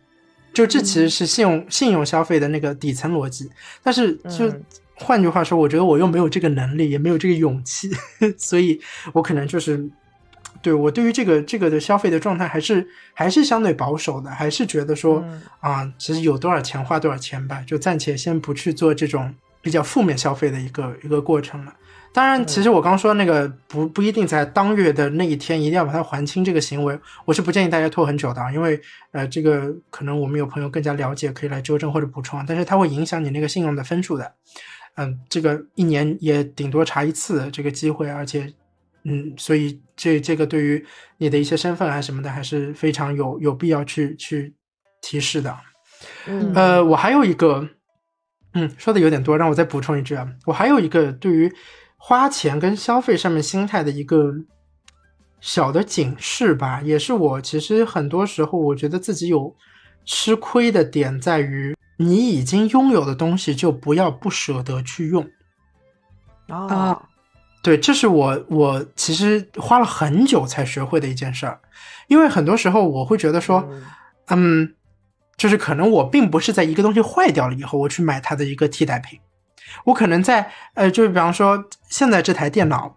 [0.54, 3.50] 就这其实是信用信用消费的那个底层逻辑。
[3.82, 4.54] 但是就
[4.96, 7.90] 换句话说，我觉得我又没有这个能力，也没有这个勇气，
[8.38, 8.80] 所以
[9.12, 9.84] 我可能就是
[10.62, 15.26] 对我对于这个这个的消费的状态，还是还是相对保守的，还是觉得说
[15.60, 19.34] 啊，其实有多少钱花多少钱吧，就暂且先不去做这种。
[19.62, 21.74] 比较负面消费的一个一个过程了。
[22.14, 28.78] 当然，其实我刚说那个不不一定在当月的那一天一定要把它还清这个行为，我是不建议大家拖很久的，因为
[29.12, 32.44] 呃，这个可能我们有朋友更加了解，可以来纠正或者补充。
[32.46, 34.30] 但是它会影响你那个信用的分数的。
[34.96, 38.54] 嗯，这个一年也顶多查一次这个机会，而且，
[39.06, 40.86] 嗯，所以这这个对于
[41.18, 44.54] 你的一些身份啊什么的，还是非常有有必要去去
[45.02, 45.58] 提示的。
[46.28, 47.66] 嗯呃，我还有一个，
[48.54, 51.52] 嗯，说的有点多，让我再补充一句啊，我还有一个对于
[51.98, 54.34] 花钱跟消费上面心态的一个
[55.40, 59.56] 小的警示吧，也是我其实很多时候我觉得自己有
[60.06, 65.26] 吃亏的点在于，你已经拥有的东西就不要不舍得去用。
[66.48, 67.02] 啊，
[67.64, 71.60] 对，这是我我其实花了很久才学会的一件事儿，
[72.08, 73.84] 因为很多时候我会觉得说，嗯。
[74.34, 74.74] 嗯，
[75.42, 79.20] 就是可能我并不是在一个东西坏掉了以后，我去买它的一个替代品，
[79.86, 82.96] 我可能在呃，就是比方说现在这台电脑，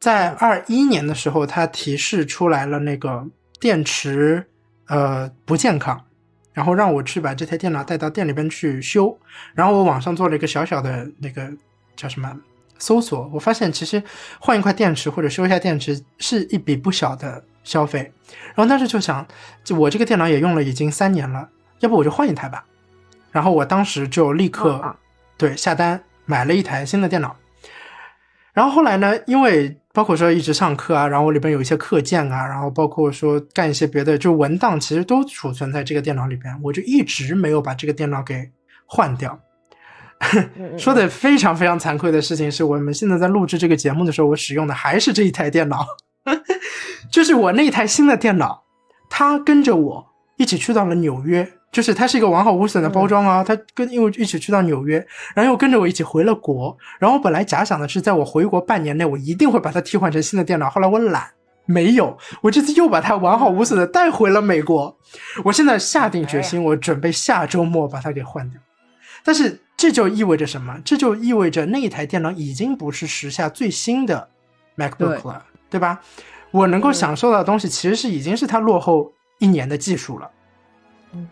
[0.00, 3.24] 在二一年的时候，它提示出来了那个
[3.60, 4.44] 电池
[4.88, 6.04] 呃不健康，
[6.52, 9.16] 然后让我去把这台电脑带到店里边去修，
[9.54, 11.48] 然后我网上做了一个小小的那个
[11.94, 12.36] 叫什么
[12.80, 14.02] 搜索，我发现其实
[14.40, 18.12] 换一块电池或者修一下电池是一笔不小的消费。
[18.56, 19.24] 然后当时就想，
[19.62, 21.48] 就我这个电脑也用了已经三年了，
[21.80, 22.64] 要不我就换一台吧。
[23.32, 24.96] 然后我当时就立刻、啊
[25.36, 27.34] 对下单买了一台新的电脑。
[28.52, 38.50] 然后后来呢，因为包括说一直上课啊，然后我里边有一些课件啊，然后包括说干一些别的，就文档其实都储存在这个电脑里边，我就一直没有把这个电脑给
[38.84, 39.40] 换掉。
[40.34, 45.86] 嗯说的非常非常惭愧的事情是我们现在在录制这个节目的时候，我使用的还是这一台电脑，
[47.10, 48.62] 就是我那台新的电脑，
[49.08, 55.04] 它跟着我一起去到了纽约，就是它是一个完好无损的包装啊，它跟又一起去到纽约，
[55.34, 61.30] 然后又跟着我一起回了国，然后我本来假想的是在我回国半年内，我一定会把它替换成新的电脑，后来我懒。
[61.66, 64.96] 没有，我这次又把它完好无损的带回了美国。
[65.44, 68.60] 我现在下定决心，我准备下周末把它给换掉。
[69.22, 70.76] 但是这就意味着什么？
[70.84, 74.28] 这就意味着那一台电脑已经不是时下最新的
[74.76, 76.00] MacBook 了，对吧？
[76.50, 80.28] 我能够享受到的东西，其实是已经是它落后一年的技术了。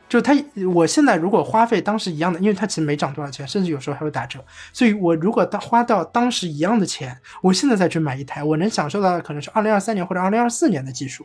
[0.09, 0.35] 就它，
[0.75, 11.25] 我现在如果花费当时一样的，因为它其实没涨多少钱，甚至有时候还会打折，所以我如果花到当时一样的钱，我现在再去买一台，我能享受到的可能是二零二三年或者二零二四年的技术。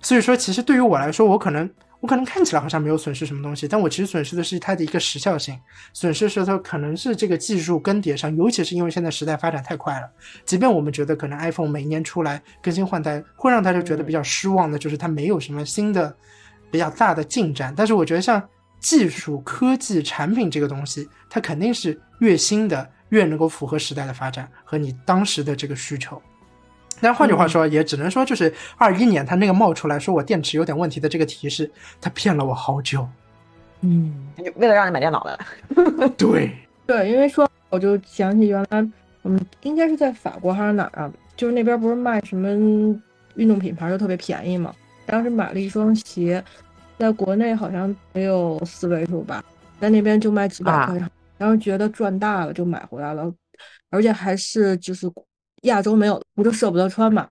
[0.00, 1.68] 所以说，其实对于我来说，我可能
[2.00, 5.58] 我可能看起来好像没有损失什么东西，但我其实损失的是它的一个时效性，
[5.92, 10.08] 损失是它可能是这个技术更迭上，尤其是因为现在时代发展太快了，
[10.44, 16.16] 即便我们觉得可能 iPhone 每年出来更新换代，会让大家觉得比较失望的，就是它没有什么新的
[16.70, 17.72] 比较大的进展。
[17.76, 18.42] 但是我觉得像
[18.80, 26.20] 技术、科技、产品这个东西，它肯定是越新的越能够符合时代的发展和你当时的这个需求。
[27.00, 33.08] 但换句话说，也只能说就是二一年它那个冒出来说我电池有点问题的这个提示，它骗了我好久。
[33.82, 34.26] 嗯，
[34.56, 36.50] 为了让你买电脑的， 对，
[36.86, 38.84] 对，因为说我就想起原来
[39.22, 41.12] 我们应该是在法国还是哪儿啊？
[41.36, 42.48] 就是那边不是卖什么
[43.36, 44.74] 运动品牌就特别便宜嘛。
[45.08, 46.44] 当时买了一双鞋，
[46.98, 49.42] 在国内好像没有四位数吧，
[49.80, 50.98] 在那边就卖几百块，
[51.38, 53.32] 然后觉得赚大了就买回来了，
[53.90, 55.10] 而且还是就是
[55.62, 57.26] 亚洲没有，我就舍不得穿嘛。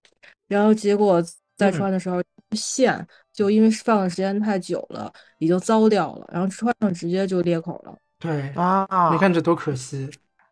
[0.47, 1.23] 然后结果
[1.55, 2.19] 再穿的时候
[2.51, 7.95] 线就因为放的时间太久了，已经糟掉了，然后穿上直接就裂口了。
[8.17, 10.09] 对啊，你看这多可惜。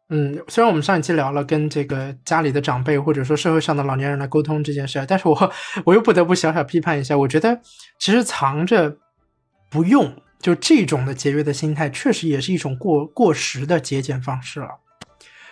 [0.10, 5.52] 嗯，虽然我们上一期聊了跟这个家里的长辈或者说社会上的老年人来沟通这件事儿，但是我
[5.84, 7.60] 我又不得不小小批判一下，我觉得
[8.00, 8.98] 其实藏着
[9.70, 14.70] 不用就这种的节约的心态，确实也是一种过过时的节俭方式了。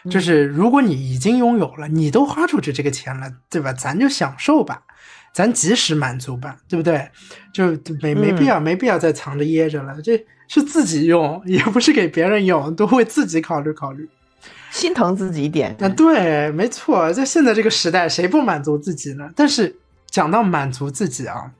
[0.09, 3.73] 就是如果你已经拥有了，你都花出去这个钱了，对吧？
[3.73, 4.83] 咱就享受吧，
[5.33, 7.09] 咱及时满足吧，对不对？
[7.53, 14.07] 就没没必要、没必要再藏着掖着了，这是自己用，也不是给别人用，都为自己考虑考虑。
[14.73, 15.75] 心疼自己一点。
[15.79, 19.29] 啊，对，没错，在现在这个时代，谁不满足自己呢？
[19.35, 19.73] 但是
[20.07, 21.51] 讲到满足自己啊，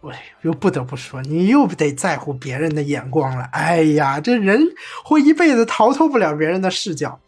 [0.00, 3.42] 我又不得不说，你又得在乎别人的眼光了。
[3.52, 4.62] 哎呀，这人
[5.04, 7.18] 会一辈子逃脱不了别人的视角。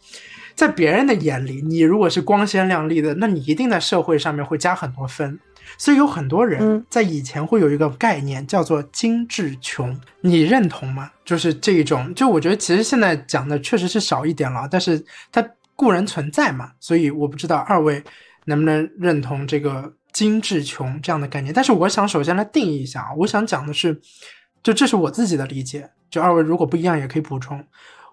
[0.55, 5.37] 在别人的眼里，你如果是光鲜亮丽的，那你一定在社会上面会加很多分。
[5.77, 11.09] 所以有很多人嗯在以前会有一个概念叫做“精致穷”，你认同吗？
[11.25, 15.45] 就是这一种，就我觉得其实现在讲的确实是少一点了，但是它
[15.75, 16.71] 固然存在嘛。
[16.79, 18.03] 所以我不知道二位
[18.45, 21.53] 能不能认同这个“精致穷”这样的概念。
[21.53, 23.99] 但是我想首先来定义一下啊，我想讲的是，
[24.61, 27.65] 就这是我自己的理解，就二位如果不一样也可以补充。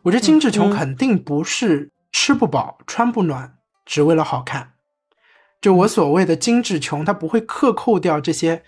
[0.02, 3.52] 我觉得精致穷嗯肯定不是吃不饱、穿不暖，
[3.84, 4.72] 只为了好看。
[5.61, 8.62] 就我所谓的精致穷，它不会克扣掉这些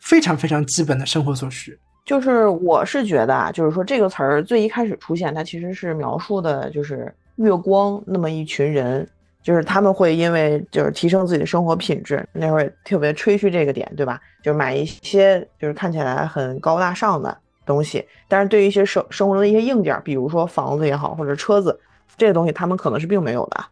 [0.00, 1.78] 非常非常基本的生活所需。
[2.04, 9.08] 就是我是觉得啊，就是说这个词儿最一开始出现，它其实是描述的就是月光那么一群人，
[9.42, 14.20] 就是他们会因为就是提升自己的生活品质，那会儿特别吹嘘这个点，对吧？
[14.42, 17.34] 就是买一些就是看起来很高大上的
[17.64, 21.80] 东西，但是对于一些生生活中的一些硬件，比如说房子也好，或者车子
[22.18, 23.64] 这个东西，他们可能是并没有的，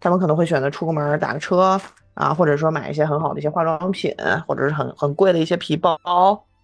[0.00, 1.80] 他们可能会选择出个门打个车
[2.16, 4.12] 啊，或者说买一些很好的一些化妆品，
[4.46, 5.96] 或者是很很贵的一些皮包，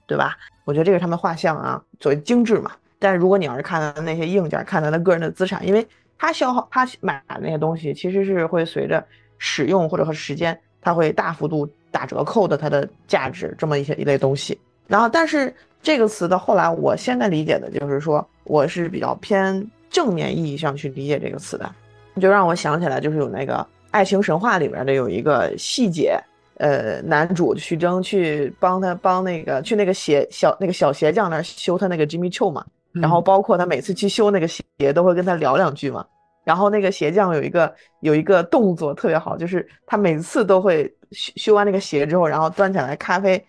[0.06, 0.36] 对吧？
[0.64, 2.72] 我觉得这是他们画像啊，所谓精致嘛。
[2.98, 5.86] 但是如果你要是看他那些硬件，看他的个人的资产，因为
[6.16, 9.04] 他消耗他买的那些东西，其实是会随着
[9.38, 14.58] 使用或者和时间，它会大幅度打折扣的它的价值，这么一些一类东西。
[14.86, 21.68] 然后，但是这个词的后来，我现在理解的就是说，我是比较偏正面意义上去理解这个词的，
[22.20, 26.20] 就让我想起来，就是有那个爱情神话里边的有一个细节，
[26.56, 32.66] 呃，男主徐峥去帮他帮那个去那个鞋小那个小鞋匠那儿修他那个 Jimmy Choo 嘛。
[32.92, 36.04] 然后包括他每次去修那个鞋，都会跟他聊两句嘛。
[36.44, 43.42] 然后那个鞋匠有一个有一个动作特别好，就是他每次都会修修完那个鞋之后，然后端起来咖啡，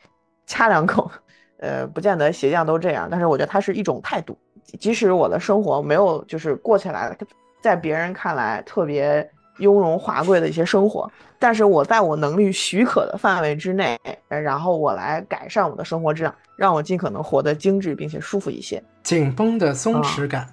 [0.45, 1.11] 掐两口。
[1.59, 4.37] 呃，不见得鞋匠都这样，但是我觉得他是一种态度。
[4.79, 7.17] 即使我的生活没有就是过起来，
[7.61, 9.29] 在别人看来特别
[9.63, 18.81] 雍容华贵的一些生活，但是我在我能力许可的范围之内，然后我来改善我的生活质量，让我尽可能活得精致并且舒服一些。
[19.01, 20.47] 紧绷的松弛感，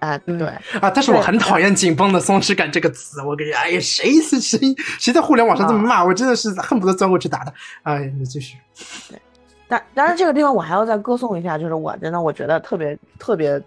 [0.00, 0.46] 哎，对
[0.80, 3.22] 啊，但是我很讨厌“紧绷的松弛感”这个词。
[3.22, 4.58] 我跟你，哎呀，谁是谁
[4.98, 7.52] 谁在互联网上这么骂我，真的是恨不得钻过去打他。
[7.82, 8.58] 哎，你继续。
[9.08, 9.18] 对，
[9.66, 13.60] 但当然这个地方我还要再歌颂一下，就是我真的我觉得特别特别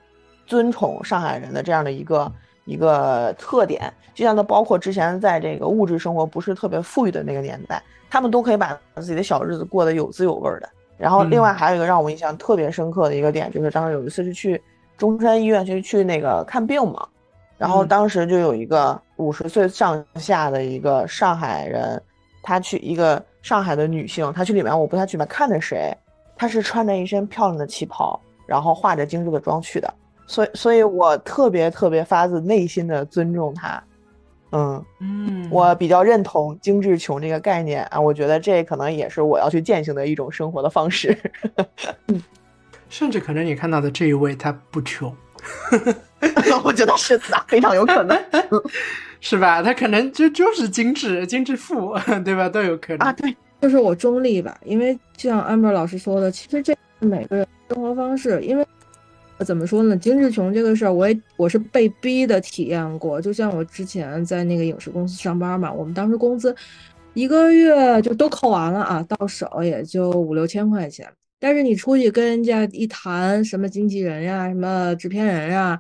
[0.45, 2.31] 尊崇上海人的这样的一个
[2.69, 10.69] 一个特点，就像他包括之前在这个物质生活不是特别富裕的那个年代，他们都可以把自己的小日子过得有滋有味的。
[10.97, 14.61] 然后，另外还有一个让我印象特别深刻的一个点，就是当时有一次是去
[14.97, 17.07] 中山医院去去那个看病嘛，
[17.57, 22.01] 然后当时就有一个五十岁上下的一个上海人，
[22.43, 25.95] 他去一个上海的女性，她去里面我不太去吧，看的谁，
[26.35, 29.93] 她是穿着一身漂亮的旗袍，然后化着精致的妆去的，
[30.29, 33.83] 所以所以我特别特别发自内心的尊重他。
[34.51, 41.17] 嗯嗯，我比较认同“精致穷”这个概念啊，我觉得这可能也是我要去践行的一种生活的方式。
[42.89, 45.15] 甚至可能你看到的这一位他不穷，
[46.63, 48.19] 我觉得是的，非常有可能，
[49.21, 49.61] 是吧？
[49.63, 52.47] 他可能就就是精致、精致富，对吧？
[52.49, 53.13] 都有可能啊。
[53.13, 58.65] 对，就是我中立吧，因为就像 amber 老师说的，其实这每个人生活方式，因为。
[59.45, 59.95] 怎么说呢？
[59.95, 63.21] 精致穷这个事儿，我也我是被逼的体验过。
[63.21, 66.55] 就像我之前在那个影视公司上班嘛，我们当时工资
[67.13, 71.09] 一个月就都扣完了啊，到手也就五六千块钱。
[71.39, 75.79] 但是你出去跟人家一谈，什么经纪人呀，什么制片人呀，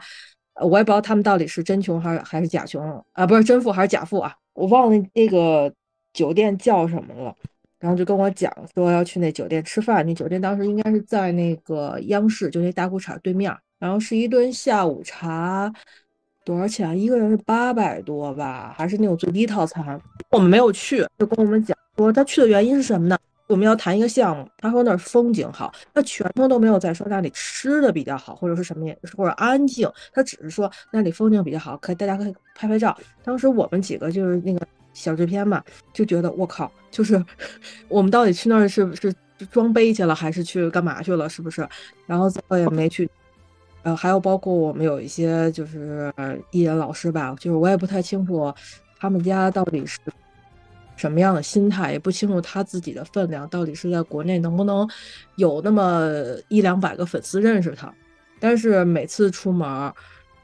[0.61, 2.81] 我也不知道他们到底是真穷还是还是假穷
[3.11, 4.33] 啊，不是真富还是假富啊？
[4.53, 5.71] 我忘了那个
[6.13, 7.35] 酒店叫什么了。
[7.79, 13.55] 然后就跟我讲说要去那酒店吃饭，那酒店当时应该是在那个央视，就那大裤衩对面。
[13.79, 15.71] 然后是一顿下午茶，
[16.43, 16.99] 多少钱？
[16.99, 19.97] 一个人是八百多吧，还是那种最低套餐？
[20.31, 23.17] 我们没有去，就跟我们讲说他去的原因是什么呢？
[23.47, 32.95] 我们要谈一个项目，他说那儿风景好，他全程都没有在说那里吃的比较好，或者是什么也或者安静，他只是说那里风景比较好，可以大家可以拍拍照。
[33.23, 34.67] 当时我们几个就是那个。
[34.93, 35.63] 小制片嘛，
[35.93, 37.23] 就觉得我靠，就是
[37.87, 39.13] 我们到底去那儿是是
[39.51, 41.29] 装杯去了，还是去干嘛去了？
[41.29, 41.67] 是不是？
[42.05, 43.09] 然后最后也没去。
[43.83, 46.13] 呃，还有包括我们有一些就是
[46.51, 48.53] 艺人老师吧，就是我也不太清楚
[48.99, 49.97] 他们家到底是
[50.97, 54.85] 什么样的心态，也不清楚他自己的分量到底是在国内能不能
[55.37, 56.11] 有那么
[56.49, 57.89] 一两百个粉丝认识他。
[58.37, 59.93] 但是每次出门，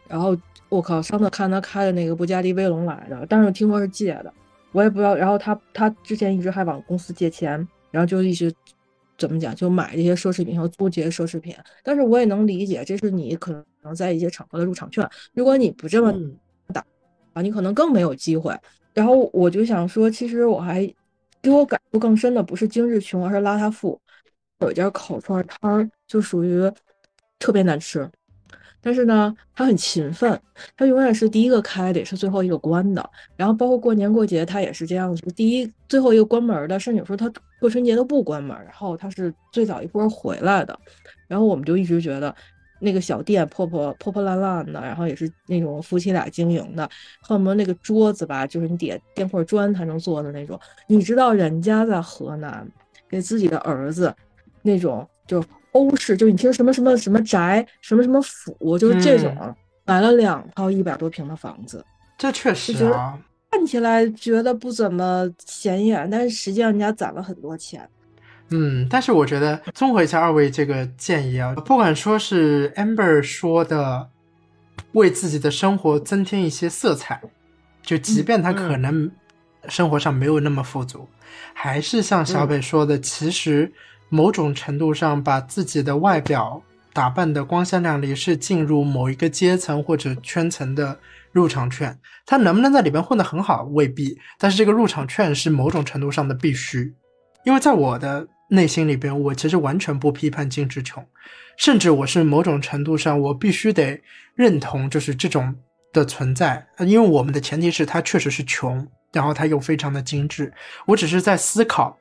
[0.07, 0.33] 然后
[0.75, 4.33] 我靠，上次看他开的那个布加迪威龙来的，但是听说是借的。
[4.71, 8.53] 我也不知道，然后他他之前一直还往公司借钱，然后就一直
[9.17, 11.55] 怎么讲，就买这些奢侈品，然后租这些奢侈品。
[11.81, 15.09] 但是我也能理解，这是你可能在一些场合的入场券。
[15.33, 16.13] 如果你不这么
[16.73, 16.85] 打
[17.31, 18.53] 啊，你可能更没有机会。
[18.93, 20.85] 然后我就想说，其实我还
[21.41, 23.97] 给我感触更深的不是精致穷，而是邋遢富。
[24.59, 26.69] 有一家烤串摊儿就属于
[27.39, 28.09] 特别难吃。
[28.85, 30.39] 但是呢，他很勤奋，
[30.77, 33.09] 他永远是第一个开的，也是最后一个关的。
[33.35, 37.27] 然后包括过年过节，他也是这样子，第一最后一个关门的，甚至有时候他
[37.59, 40.79] 过春节都不关门，然后他是最早一波回来的。
[41.27, 42.33] 然后我们就一直觉得
[42.79, 46.87] 那个小店破破破破烂烂的，然后也是那种夫妻俩经营的，
[47.21, 50.59] 恨不得那个桌子吧，就是你点垫块砖才能坐的那种。
[50.85, 52.71] 你知道人家在河南
[53.09, 54.13] 给自己的儿子
[54.61, 55.43] 那种就。
[55.75, 59.35] 欧式就是你听什么什么什么宅什么什么府，就是这种
[59.85, 61.85] 买了两套一百多平的房子，
[62.17, 63.19] 这确实啊，
[63.51, 67.87] 看起来觉得不怎么显眼，但是实际上人家攒了很多钱。
[68.51, 74.07] 嗯，但是我觉得综合一下二位这个建议啊，不管说是 Amber 说的，
[74.93, 77.21] 为自己的生活增添一些色彩，
[77.81, 79.11] 就即便他可能
[79.67, 81.07] 生活上没有那么富足，
[81.53, 83.71] 还是像小北说的，其实
[84.09, 86.61] 某种程度上把自己的外表
[86.93, 90.97] 打扮的光鲜亮丽，是进入某一个阶层或者圈层的
[91.31, 91.97] 入场券。
[92.25, 96.93] 他能不能在里边混得很好，未必，但是这个入场券是某种程度上的必须，
[97.43, 98.27] 因为在我的。
[98.47, 101.03] 内心里边，我其实完全不批判金志琼，
[101.57, 103.99] 甚至我是某种程度上，我必须得
[104.35, 105.55] 认同，就是这种
[105.91, 106.63] 的存在。
[106.77, 110.53] 因为我们的前提是他确实是穷，然后他又非常的精致。
[110.85, 111.97] 我只是在思考，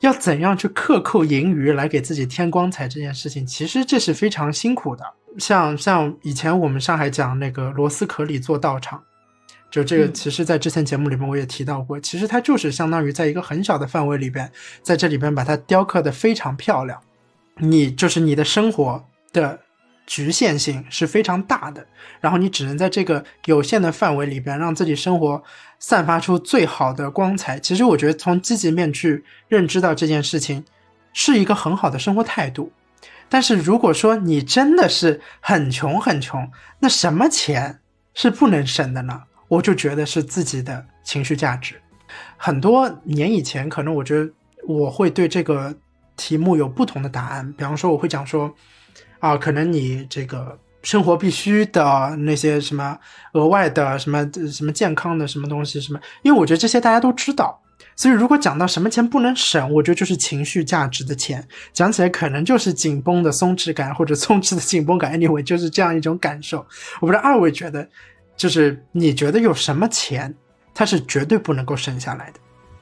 [0.00, 5.04] 要怎样去克扣盈余来给自己添光彩这件事情，其实这是非常辛苦的。
[5.38, 9.02] 像像以前我们上海讲那个螺丝壳里做道场。
[9.70, 16.98] 就这个，其实，在之前节目里面我也提到过，其实它就是相当于在一个很小的范围里边，在这里边把它雕刻的非常漂亮。
[17.58, 19.60] 你就是你的生活的
[20.06, 21.86] 局限性是非常大的，
[22.18, 25.42] 然后你只能在这个有限的范围里边，让自己生活
[25.78, 27.58] 散发出最好的光彩。
[27.58, 30.64] 其实我觉得从积极面去认知到这件事情，
[31.12, 32.72] 是一个很好的生活态度。
[33.28, 37.80] 但是如果说你真的是很穷很穷，那什么钱
[38.14, 39.22] 是不能省的呢？
[39.48, 41.80] 我就觉得是自己的情绪价值。
[42.36, 44.30] 很多年以前，可能我觉得
[44.66, 45.74] 我会对这个
[46.16, 47.52] 题目有不同的答案。
[47.52, 48.54] 比方说，我会讲说，
[49.20, 52.98] 啊，可能你这个生活必须的那些什么
[53.32, 57.60] 额外的什么什么健康的什么东西什么，因为我觉得这些大家都知道。
[57.94, 61.46] 所以，如果讲到什么钱不能省，我觉得就是情绪价值的钱。
[61.72, 66.58] 讲起来可能就是紧绷的松弛感，或者松弛的紧绷感，anyway，就是这样一种感受。
[67.00, 67.88] 我不知道二位觉得。
[68.36, 70.32] 就是你觉得有什么钱，
[70.72, 72.38] 它是绝对不能够省下来的。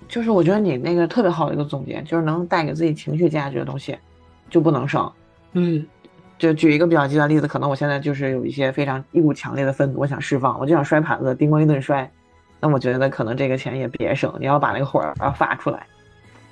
[0.06, 3.96] 就是我觉得你那个特别好的一个总结，就是能带给自己情绪价值的东西，
[4.50, 5.10] 就不能省。
[5.54, 5.82] 嗯，
[6.38, 12.10] 就举一个比较极端例子，可能我现在就是有一些非常一股强烈的愤怒，我想释放，我就想摔盘子，叮咣一顿摔。
[12.60, 15.86] 那我觉得可能这个钱也别省，你要把那个火要发出来。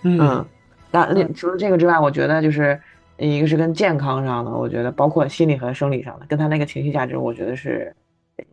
[0.03, 0.45] 嗯，
[0.91, 2.81] 那除了这个之外，我觉得就是
[3.17, 7.95] 一个是跟健康上的，我觉得包括心理和生理上的，跟他那个情绪价值，我觉得是。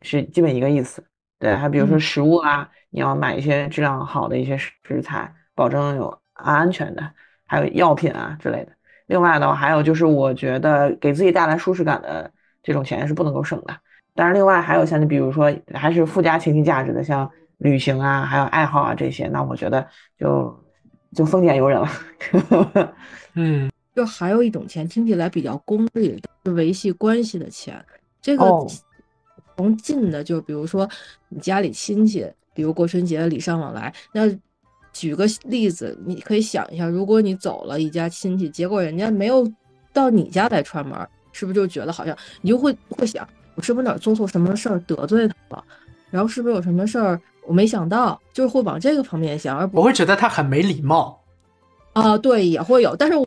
[0.04, 1.04] 是基本一个意思，
[1.40, 7.12] 对，还比如说食物啊，你要买一些质量好的一些食材，保证有安全的，
[7.48, 8.72] 还有药品啊之类的。
[9.12, 12.32] 另外的话，还有就是我觉得给自己带来舒适感的
[12.64, 13.78] 这种钱是不能够省的。
[14.16, 19.86] 但是另外还有像你比如说还是附加情绪价值的，像旅行啊，还有爱好啊这些，那我觉得
[20.18, 20.58] 就
[21.14, 21.88] 就丰俭由人了。
[23.36, 27.84] 嗯，就还有一种钱听起来比较功利，是维系关系的钱，
[28.22, 28.44] 这个。
[29.58, 30.90] 从近的，就比如说
[31.30, 33.94] 你家里亲戚，比如过春节礼尚往来。
[34.12, 34.28] 那
[34.94, 39.50] 举个例子，你可以想一下，如果你走了一家亲戚，结果人家没有
[39.94, 41.00] 到你家来串门，
[41.32, 45.64] 是不是就觉得好像你就会会想，我是不是哪做错什么事儿得罪他了？
[46.10, 48.20] 然后是不是有什么事儿我没想到？
[48.34, 51.18] 就是会往这个方面想，而我会觉得他很没礼貌。
[51.94, 53.18] 啊，对，也会有，但是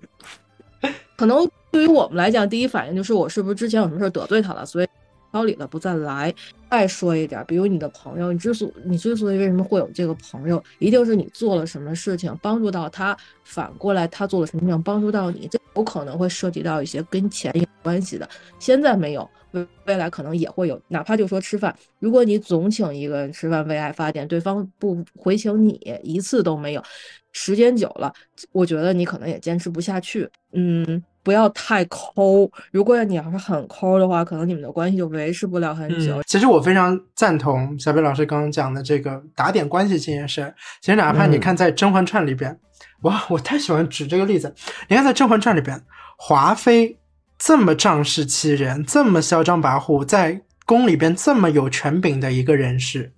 [1.16, 4.88] 可能对于我们来讲，第一反应就是我是不是之前有什么事儿得罪他了，所以。
[5.34, 6.32] 挑理了不再来。
[6.70, 18.28] 再说一点，比如你的朋友，你之所你之所以为什么会有这个朋友，一定是你做了什么事情帮助到他，反过来他做了什么事情帮助到你，这有可能会涉及到一些跟钱有关系的。
[18.58, 20.80] 现在没有，未未来可能也会有。
[20.88, 26.82] 哪怕就说吃饭，如果你总请一个人吃饭为爱发电，对方不回请你一次都没有，
[27.30, 28.12] 时间久了，
[28.50, 30.28] 我觉得你可能也坚持不下去。
[30.52, 31.02] 嗯。
[31.24, 36.22] 不要太抠，如果你要是很抠的话，可能你们的关系就维持不了很久。
[36.26, 40.54] 其实我非常赞同小北老师刚刚讲的这个打点关系这件事。
[40.80, 42.56] 其实哪怕你看在《甄嬛传》里边，
[43.02, 44.54] 哇，我太喜欢举这个例子。
[44.88, 45.82] 你看在《甄嬛传》里边，
[46.18, 46.98] 华妃
[47.38, 53.12] 这么仗势欺人，这么嚣张跋扈，在宫里边这么有权柄的一个人士，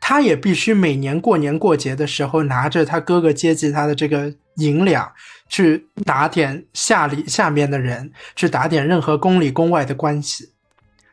[0.00, 5.10] 他也必须每年过年过节的时候，拿着他哥哥接济他的这个银两。
[5.48, 10.50] 去打点下里下面的人，去打点任何宫里宫外的关系。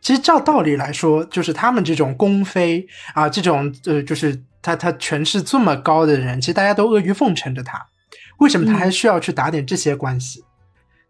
[0.02, 2.84] 其实照道理来说，就是他们这种宫妃
[3.14, 7.80] 啊，这种呃，就是他他权势这么高的人，其实大家都阿谀奉承着他。
[8.40, 10.44] 为什么他还需要去打点这些关系？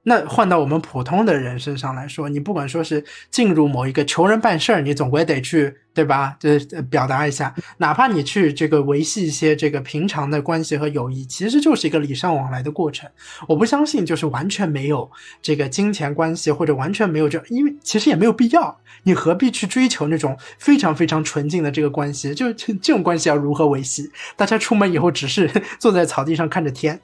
[0.05, 6.35] 那换到我们普通的人身上来说，你不管说是进入某一个求人办事儿，你总归得去，对吧？
[6.37, 13.09] 这表达一下，哪怕你去这个维系一些这个平常的关系和友谊，其实就是一个礼尚往来的过程。
[13.47, 15.09] 我不相信就是完全没有
[15.41, 18.77] 这个金钱关系，或者完全没有这，因为其实也没有必要。
[19.03, 22.35] 你何必去追求那种非常非常纯净的这个关系？
[22.35, 24.11] 就这种关系要如何维系？
[24.35, 25.49] 大家出门以后只是
[25.79, 26.99] 坐在草地上看着天。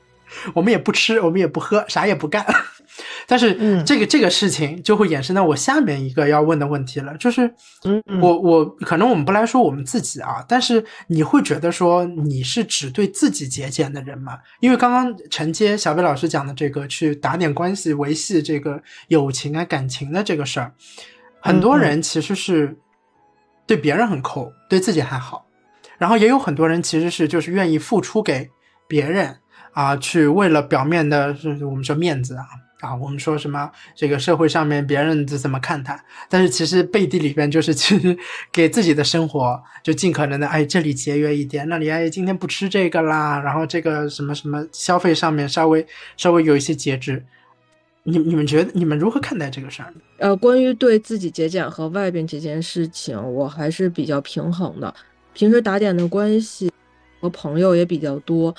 [0.53, 2.45] 我们也不吃，我们也不喝，啥也不干。
[3.25, 7.51] 但是这个这个事情就会衍生到我下面一个要问的问题了，就是
[8.21, 14.37] 我我可能我们不来说我们自己啊，但是你会觉得说你是只对自己节俭的人吗？
[14.59, 20.71] 因为刚刚承接小贝老师讲的这个去打点关系、维系这个友情啊感情的这个事儿，
[21.39, 22.77] 很多人其实是
[23.65, 25.45] 对别人很抠，对自己还好，
[25.97, 28.49] 然后也有很多人其实是就是愿意付出给
[28.87, 29.37] 别人。
[29.71, 32.43] 啊，去为了表面的，是我们说面子啊
[32.79, 38.17] 啊，我们说什么这个社会上面别人怎么看他，但是其实背地里边就是其实
[38.53, 47.21] 给自己的生活就尽可能的哎这里节约一点，那里哎今天不吃这个啦，然后这个什么什么消费上面稍微稍微有一些节制，
[48.03, 49.93] 你你们觉得你们如何看待这个事儿？
[50.17, 54.93] 呃，关于对自己节俭和外边这件事情，我还是比较平衡的，
[55.33, 56.71] 平时打点的关系
[57.19, 58.55] 和朋友也比较多。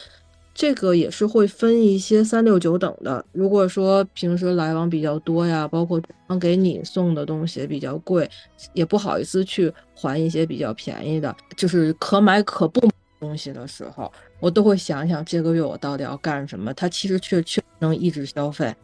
[0.60, 3.24] 这个也是会分一些三六九等的。
[3.32, 8.28] 如果说平时来往比较多呀，包括对方给你送的东西比较贵，
[8.74, 16.74] 也不好意思去还一些比较便宜的，就是可买可不买东西的时候，我都会想想这个月我到底要干什么。
[16.74, 18.76] 它其实确确能抑制消费。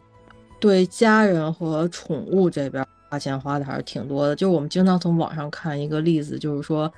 [0.59, 4.35] 对家人和宠物这边花钱花的还是挺多的。
[4.35, 6.91] 就是我们经常从网上看一个例子，就是说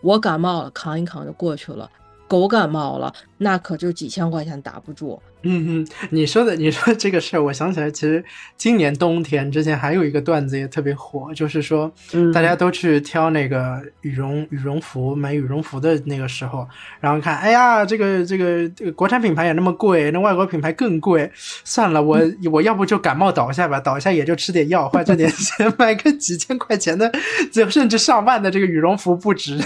[0.00, 1.90] 我感冒了，扛一扛就过去了。
[2.32, 5.20] 狗感冒了，那可就几千块钱打不住。
[5.42, 8.24] 嗯嗯，你说的，你说这个事儿，我想起来，其实
[8.56, 11.92] 今年冬天之前还有一个段子也特别火，就是说，
[12.32, 16.66] 大家都去挑那个羽绒羽绒服，买羽绒服的那个时候，
[17.00, 22.18] 然后看，哎呀，这个这个这个国产品牌也那么贵，那外国品牌更贵，算了，我
[22.50, 27.12] 我要不就感冒倒下吧，倒下也就吃点药，花这点 钱买个几千块钱的，
[27.52, 29.60] 就甚至上万的这个羽绒服不值。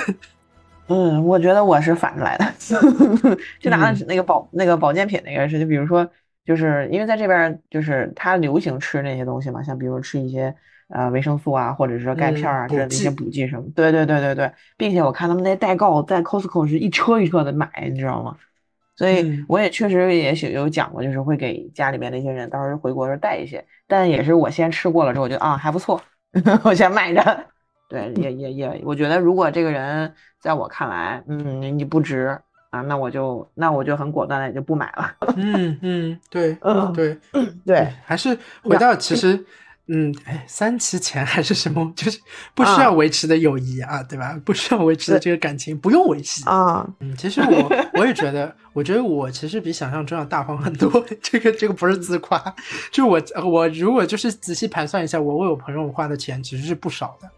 [0.88, 2.44] 嗯，我觉得我是反着来的，
[3.60, 6.08] 就拿那个保那个保健品那个事，就比如说，
[6.44, 10.54] 就是因为在这边就是它流行吃那些东西嘛，像比如吃一些
[10.88, 13.46] 呃维生素啊，或者是说钙片啊之类的一些补剂。
[13.48, 18.36] 什么，对对对对对，并且我看他们那代购在 Costco 是一车一车的买，你知道吗？
[18.94, 26.00] 所以我也确实也许有讲过，就是会给家里面的一些人到时候回国时候带一些，但也是我先吃过了之后，我觉得啊还不错，
[26.62, 27.44] 我先买着。
[27.88, 32.38] 对，也也也，我觉得如果这个人在我看来，嗯，你不值
[32.70, 35.14] 啊，那我就那我就很果断的也就不买了。
[35.36, 37.18] 嗯嗯，对，嗯对
[37.64, 39.44] 对，还是回到其实。
[39.88, 42.18] 嗯，哎，三期钱还是什么，就是
[42.56, 44.36] 不需要维持的友谊啊，对吧？
[44.44, 46.84] 不需要维持的这个感情，不用维系啊。
[46.98, 50.90] 嗯，其实我我也觉得，我觉得我其实比想象中要大方很多。
[51.22, 52.36] 这个这个不是自夸，
[52.90, 57.30] 就我我如果就是仔细盘算一下，我为我朋友花的钱其实是不少的，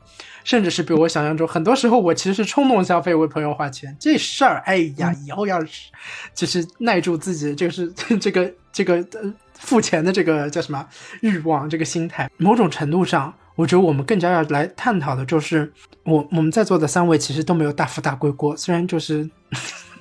[0.45, 5.91] 甚至是比我想象中，很多时候我其实是冲动消费，为朋友花钱这事儿，哎呀，以后要是
[6.35, 9.33] 就是耐住自己，就是 这个这个呃。
[9.61, 10.87] 付钱的这个叫什么
[11.21, 11.69] 欲望？
[11.69, 15.73] 这个心态，某种程度上，我觉得我们更加要来探讨的就是，
[16.05, 19.29] 我我们在座的三位其实都没有大富大贵过，虽然就是，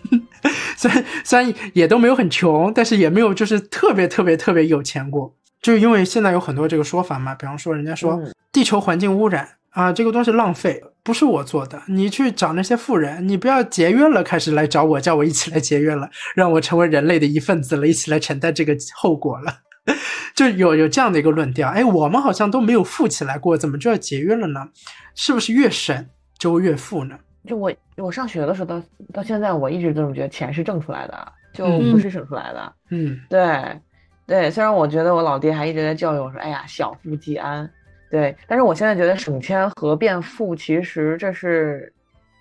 [0.78, 5.34] 虽然虽然也都没有很穷，但是也没有就是特别特别特别有钱过。
[5.60, 8.22] 就是因为现在有很多这个说法嘛，比方说人家说
[8.52, 19.54] 地球环境污染啊，这个东西浪费，不是我做的，你去找那些富人，你不要节约了，开始来找我，叫我一起来节约了，让我成为人类的一份子了，一起来承担这个后果了，
[20.34, 21.70] 就有有这样的一个论调。
[21.70, 24.68] 哎，我们好像都没有富起来过，怎么就要节约了呢？
[25.14, 26.08] 是不是越省
[26.40, 27.16] 就会越富呢？
[27.46, 28.82] 就我我上学的时候到
[29.14, 32.74] 到现在，我一直都这么觉得，钱是挣出来的，就不是省出来的。
[32.90, 33.80] 嗯，对。
[34.26, 37.70] 对，虽然我觉得我老爹还一直在教育我说：“哎呀，小富即安。”
[38.10, 41.91] 对，但是我现在觉得省钱和变富其实这是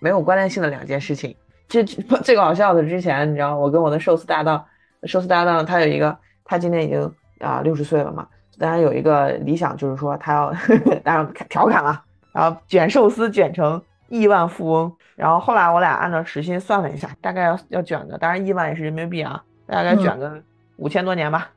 [0.01, 1.35] 没有关联性的两件事情。
[1.69, 1.83] 这
[2.23, 4.65] 最搞笑的，之前你知道，我跟我的寿司搭档，
[5.05, 8.27] 寿司搭档他有一个，他今年已经啊六十岁了嘛，
[8.59, 10.55] 当然有一个理想就是说他要
[11.03, 12.01] 当然调侃了，
[12.33, 14.93] 然后卷寿司卷成亿万富翁。
[15.17, 20.41] 然后后来我俩按照时薪算了一下，大概要要卷个，当然亿万也是人民币啊，大概卷个
[20.77, 21.51] 五千多年吧。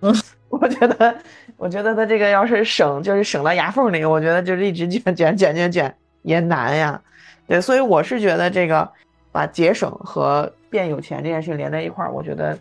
[0.00, 0.14] 嗯，
[0.52, 1.14] 我觉得，
[1.56, 7.00] 我觉得他这个要是省，就是省到牙缝里，我觉得就是一直卷 卷卷卷卷也难呀。
[7.46, 8.88] 对，所以我是觉得这个
[9.32, 12.56] 把节省和变有钱这件事情连在一块儿，我觉得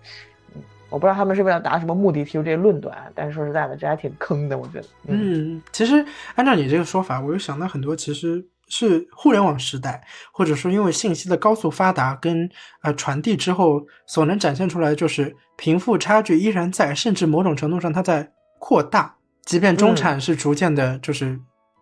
[0.89, 4.85] 我不知道他们是为了达什么目的提出这些论断，但是说实在的，这还挺坑的，我觉得。
[5.07, 6.03] 嗯，其实
[6.35, 8.43] 按照你这个说法，我又想到很多，其实
[8.73, 10.01] 是互联网时代，
[10.31, 12.49] 或者说因为信息的高速发达跟
[12.83, 19.13] 呃传递之后所能展现出来，就是贫富差距依然在，甚至某种程度上它在扩大。
[19.43, 21.37] 即便中产是逐渐的，就是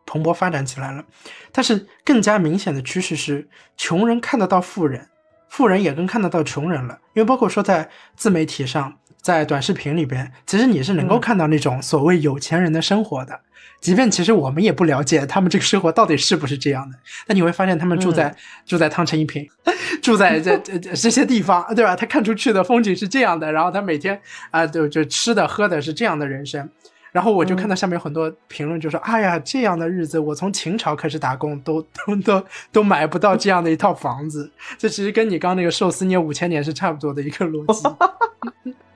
[0.06, 1.06] 蓬勃发展起来了，
[1.52, 5.08] 但是更加明显的趋势是，穷人看得到富人，
[5.50, 6.98] 富人也更看得到穷人了。
[7.14, 13.40] 因为包括说在自媒体上，在短视频里边，其实你是能够看到那种所谓有钱人的生活的。
[13.80, 19.48] 即便其实我们也不了解他们这个生活到底是不是这样的， 但你会发现他们住在住在汤臣一品，
[20.02, 21.96] 住在这这这些地方，对吧？
[21.96, 24.20] 他看出去的风景是这样的，然后他每天
[24.52, 26.70] 啊，就就吃的喝的是这样的人生。
[27.12, 37.90] 然后我就看到下面有很多评论，就说：“哎呀，这样的日子，我从秦朝开始打工， 都都都都买不到这样的一套房子。”这其实跟你刚那个寿司捏五千年是差不多的一个逻辑。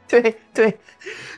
[0.07, 0.77] 对对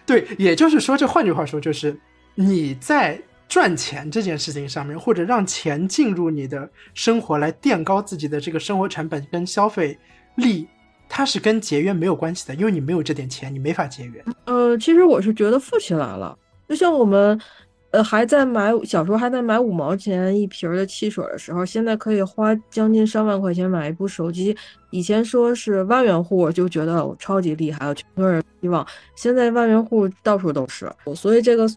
[0.06, 1.98] 对，也就是说，这换句话说，就是
[2.34, 3.18] 你在
[3.48, 9.98] 赚钱这件事情上面，或者让钱进入你的生活来垫高自己的这个生活成本跟消费
[10.36, 10.68] 力，
[11.08, 14.24] 它是跟节约没有关系的，因为你没有这点钱，你没法节约。
[14.46, 16.38] 呃，其实我是觉得富起来了。
[16.68, 17.40] 就像我们，
[17.92, 24.58] 呃，还在买小时候还在买五毛钱一瓶的汽水的时候，现在可以花将近上万块钱买一部手机。
[24.90, 28.86] 以前说是万元户就觉得我超级厉害，有全村人希望。
[29.16, 31.70] 现在万元户到处都是，所以这个。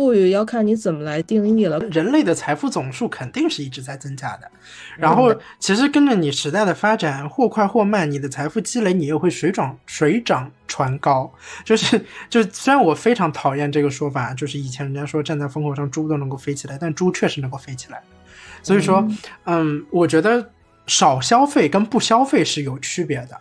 [0.00, 1.78] 富裕要看你怎么来定义了。
[1.90, 4.50] 人类的财富总数肯定是一直在增加的，
[4.96, 11.30] 然后其实跟着你时代的发展，或快或慢，你的财富积累你又会水涨水涨船高。
[11.64, 18.02] 就是就虽然我非常讨厌这个说法，就是以前人家说站在风口上猪都能够飞起来，但猪确实能够飞起来。
[18.62, 19.06] 所以说，
[19.44, 20.50] 嗯，我觉得
[20.86, 23.38] 少消费跟不消费是有区别的。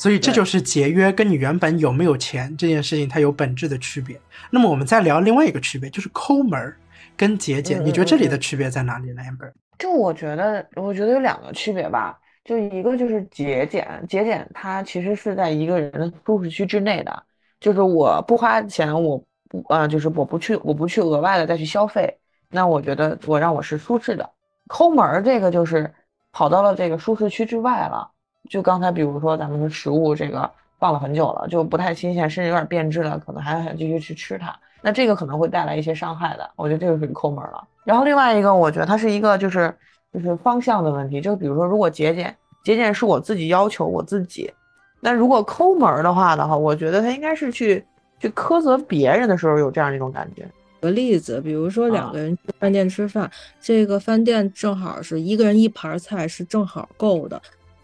[0.00, 4.18] 所以这就是节约跟你原本有没有钱这件事情，它有本质的区别。
[4.50, 6.74] 那么我们再聊另外一个区别，就是抠门儿
[7.18, 7.84] 跟节俭。
[7.84, 9.52] 你觉得这里的区别在哪里呢？amber？
[9.78, 12.18] 就我觉得，我觉得有两个区别吧。
[12.44, 17.22] 就一个就是节俭，节俭它其实是在一个人的舒适区之内的。
[17.60, 22.10] 就是我不花钱，我不啊，就是我不去，我不去额外的再去消费。
[22.48, 24.30] 那我觉得我让我是舒适的。
[24.66, 25.92] 抠门儿这个就是
[26.32, 28.10] 跑到了这个舒适区之外了。
[28.50, 34.52] 就刚才，比如说咱们的食物这个放了很久了，就不太新鲜，甚至有点变质了，可能还想继续去吃它。
[34.82, 37.62] 那这个可能会带来一些伤害的，我觉得这个属于抠门了。
[37.84, 39.72] 然后另外一个，我觉得它是一个就是
[40.12, 41.20] 就是方向的问题。
[41.20, 44.52] 就比如说，如果节俭，节俭是我自己要求我自己，
[44.98, 47.84] 那如果抠门的话的话，我觉得他应该是去
[48.18, 50.44] 去苛责别人的时候有这样一种感觉。
[50.80, 53.30] 个例子，比如说两个人去饭店吃饭，
[53.60, 57.40] 这个饭店正好是一个人一盘菜是正好够的。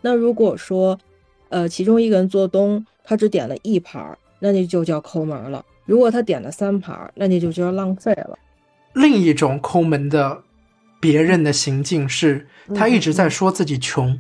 [0.07, 0.97] 那如果说，
[1.49, 5.65] 呃，其中一个人做东，他只点了一盘儿，那你就叫抠门了。
[5.85, 8.39] 如果他点了三盘儿，那你就叫浪费了。
[8.93, 10.41] 另一种抠门的
[11.01, 14.17] 别人的行径是，他一直在说自己穷。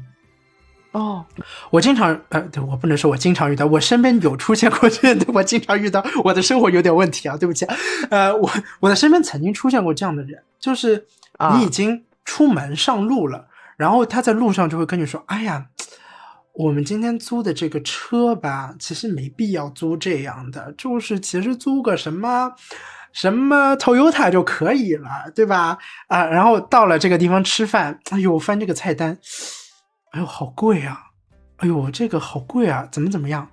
[0.90, 1.24] 哦，
[1.70, 7.64] 我经常，呃，对我不能说我经常遇到，我身边有出现过这样的，我经常遇到，我的生活有点问题啊，对不起。
[8.10, 11.06] 呃，我我的身边曾经出现过这样的人，就是
[11.54, 13.46] 你已经出门上路了。
[13.76, 15.66] 然后他在路上就会跟你说：“哎呀，
[16.58, 22.50] 我们今天租的这个车吧，其实没必要租这样的，就是其实租个什么
[23.12, 25.76] 什么 Toyota 就可以了，对吧？
[26.08, 29.18] 啊，然后到了这个地方吃饭，哎呦，翻这个菜单，
[30.12, 30.98] 哎呦，好贵啊！
[31.58, 32.88] 哎呦，这个好贵啊！
[32.90, 33.46] 怎么怎么样？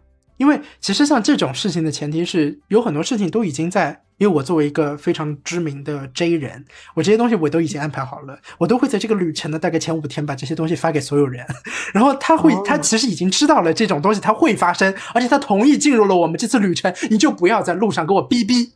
[0.44, 6.64] 因为其实像这种事情的前提是，有很多事情都已经在。”因为我作为一个非常知名的 J 人，
[6.94, 11.44] 我这些东西我都已经安排好了，我都会在这个旅程的大概前五天把这些东西发给所有人，
[11.94, 18.74] 然后他会，他其实已经知道了这种东西它会发生，而且他同意进入了我们这次旅程，你就不要在路上给我逼逼。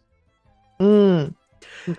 [0.79, 1.31] 嗯，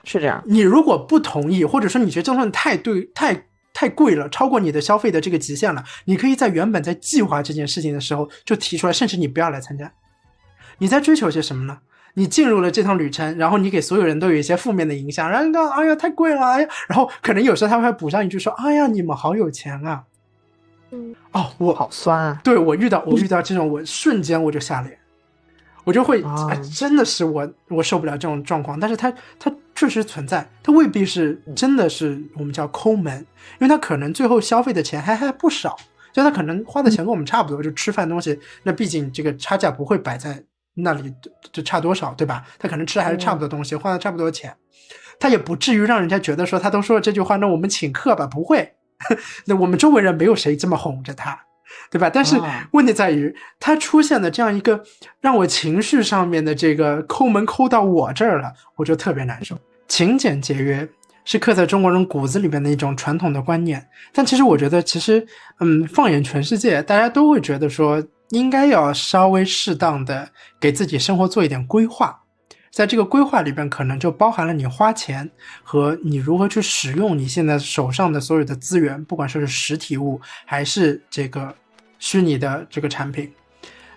[0.04, 0.42] 是这样。
[0.44, 3.46] 你如果不同意，或者说你觉得这东西太对、太
[3.78, 9.92] 太贵了，超过你的消费的这个极限了，你可以在原本在计划这件事情的时候就提出来，甚至你不要来参加。
[10.78, 11.78] 你在追求些什么呢？
[12.14, 20.02] 你进入了这趟旅程，然后你给所有人都有一些负面的影响，然后说：“哎呀，太贵了！”哎呀，然后可能有时候他会补上一句说：“哎呀，你们好有钱啊！”
[20.90, 22.40] 嗯，哦，我好酸啊！
[22.42, 24.98] 对我遇到我遇到这种，我瞬间我就下脸，
[25.84, 26.20] 我就会
[26.50, 28.80] 哎，真的是我我受不了这种状况。
[28.80, 33.24] 但是它它确实存在，它未必是真的是我们叫抠门，
[33.60, 35.76] 因为他可能最后消费的钱还还不少，
[36.12, 40.44] 就他可能花的钱跟我们差不多，就吃饭东西，那毕竟这个差价不会摆在。
[40.80, 41.12] 那里
[41.52, 42.44] 就差多少，对吧？
[42.56, 44.54] 他可能吃的还是差不多东西，花了差不多钱，
[45.18, 48.28] 他也不至于让人家觉得说他都说了这句话，那我们请客吧？
[48.28, 48.74] 不会，
[49.46, 51.36] 那我们周围人没有谁这么哄着他，
[51.90, 52.10] 对吧？
[52.10, 54.82] 但是啊问题在于，它出现的这样一个
[55.20, 59.58] 让我情绪上面的这个抠门抠到我这儿了，我就特别难受。
[59.86, 60.86] 勤俭节约
[61.24, 65.26] 是刻在中国人骨子里面的一种传统的观念，但其实我觉得，其实
[65.60, 70.28] 嗯，放眼全世界，大家都会觉得说，应该要稍微适当的
[70.60, 72.18] 给自己生活做一点规划。
[72.70, 75.28] 在这个规划里边，可能就包含了你花钱
[75.62, 81.52] 和你如何去使用你现在手上的所有的资源，不管说是实体物还是这个
[81.98, 83.32] 虚拟的这个产品。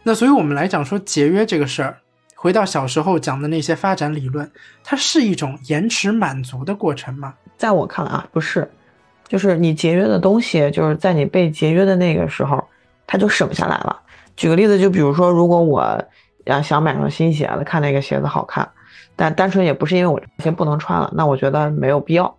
[0.04, 1.98] 那所以我们来讲说节约这个事儿，
[2.36, 4.50] 回到小时候讲的那些发展理论，
[4.84, 7.34] 它是一种延迟满足的过程吗？
[7.58, 8.70] 在我看来啊，不是，
[9.28, 12.64] 就是你节约的东西，就是在你被节约的那个时候，
[13.06, 14.02] 它就省下来了。
[14.36, 16.04] 举个例子，就比如说，如果我
[16.46, 18.68] 要想买双新鞋子，看那个鞋子好看，
[19.16, 22.36] 但单纯也不是因为我这鞋不能穿了，那我觉得没有必要，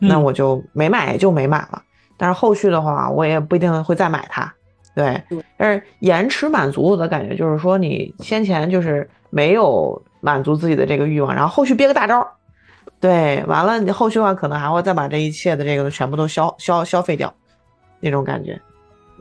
[0.00, 1.80] 那我就没买，也就没买了。
[2.16, 4.52] 但是后续的话，我也不一定会再买它。
[4.94, 5.20] 对，
[5.56, 12.26] 但是延迟满足我的感觉就是说，你先前就是没有满足自己的这个欲望，然后后续憋个大招，
[13.00, 17.32] 对，完了你后续的话可能还会再把这一切的这个全部都消消消费掉，
[18.00, 18.60] 那种感觉。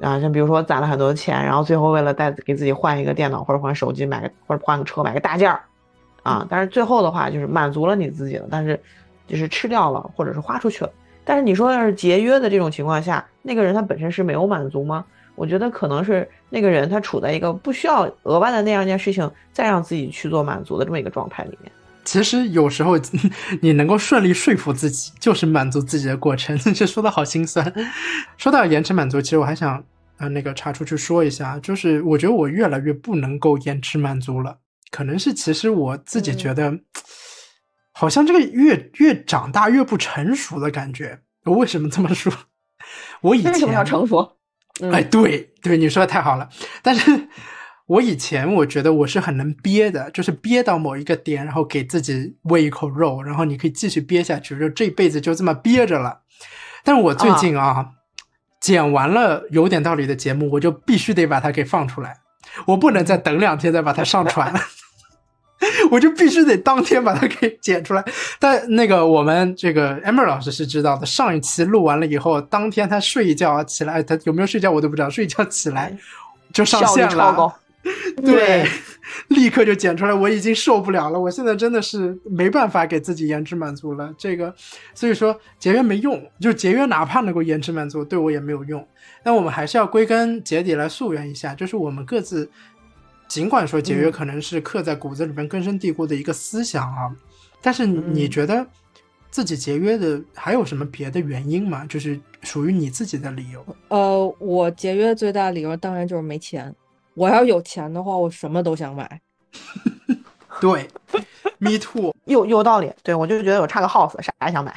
[0.01, 5.59] 啊，像比如说攒了很多钱，然后最后为了带给自己换一个电脑或者换手机，买个或者换个车，买个大件儿，
[6.23, 8.79] 啊，但是最后的话就是满足了你自己了，但是
[9.27, 10.91] 就是吃掉了或者是花出去了。
[11.23, 15.05] 但是你说要是节约的这种情况下，那个人他本身是没有满足吗？
[15.35, 21.71] 我觉得可能是那个人他处在一个不需要额外的那样一件事情再让自己去做满足的这么一个状态里面。
[22.03, 22.97] 其实有时候
[23.61, 26.57] 你能够顺利说服自己，就是满足自己的过程。
[26.75, 27.73] 这说的好心酸。
[28.37, 29.81] 说到延迟满足，其实我还想
[30.17, 34.57] 呃那个查出去说一下，就是我觉得我越来越不能够延迟满足了，
[34.91, 36.77] 可能是其实我自己觉得，
[37.93, 41.21] 好像这个越越长大越不成熟的感觉。
[41.45, 42.31] 我为什么这么说？
[43.21, 44.29] 我以前为什么要成熟？
[44.81, 46.49] 嗯哎，对对，你说的太好了。
[46.81, 47.27] 但是
[47.85, 56.21] 我以前我觉得我是很能憋的，就是憋到某一个点，然后给自己喂一口肉，然后你可以继续憋下去，就这辈子就这么憋着了。
[56.83, 57.91] 但是我最近啊，
[58.59, 62.17] 剪完了有点道理的节目，我就必须得把它给放出来，
[62.65, 64.53] 我不能再等两天再把它上传。
[65.91, 68.03] 我就必须得当天把它给剪出来，
[68.39, 75.95] 但那个我们这个 Amber 老师是知道的，上一期录完了以后，当天他睡一觉起来，他有没有睡觉我都不知道，睡一觉起来
[76.51, 77.53] 就上线了，
[78.23, 78.65] 对，
[79.27, 84.53] 立刻就剪出来，我已经受不了了，我现在真的是没办法给自己延迟满足了，这个
[84.93, 88.85] 所以说节约没用，就节约哪怕能够延迟满足，对我也没有用，
[89.23, 92.49] 但我们还是要归根结底来溯源一下，就是我们各自。
[93.33, 97.11] 尽管说节约可能是刻在骨子里面根深蒂固的一个思想啊，
[97.63, 98.63] 但是你觉得
[99.31, 101.83] 自己节约的还有什么别的原因吗？
[101.89, 103.65] 就是属于你自己的理由？
[103.87, 106.71] 呃，我节约最大理由当然就是没钱。
[107.15, 109.19] 我要有钱的话，我什么都想买。
[110.61, 110.87] 对
[111.57, 112.93] ，me too，有有道理。
[113.01, 114.71] 对我就觉得我差个 house，啥也想买。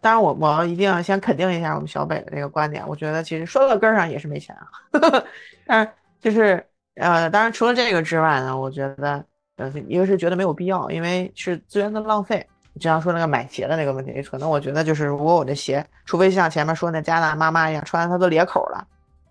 [0.00, 2.82] 当然我，我一定要先肯定一下我们小北的这个观点。
[2.88, 4.66] 我觉得其实说到根儿上也是没钱啊，
[5.64, 6.66] 但是就是。
[6.96, 9.24] 呃，当然，除了这个之外呢，我觉得，
[9.56, 12.46] 呃，一个是觉得没有必要，因为是资源的浪费。
[12.76, 18.86] 就像说那个买鞋的那个问题，可能我觉得就是，如果我的鞋，除非像前面说那加拿大妈妈一样穿的它都裂口了，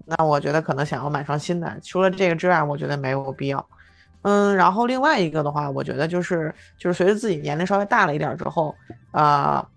[0.06, 1.76] 那我觉得可能想要买双新的。
[1.84, 3.64] 除了这个之外，我觉得没有必要。
[4.22, 8.76] 嗯，然后另外一个的话，我觉得就是，就是随着自己年龄稍微大了一点之后，
[9.10, 9.68] 啊、呃，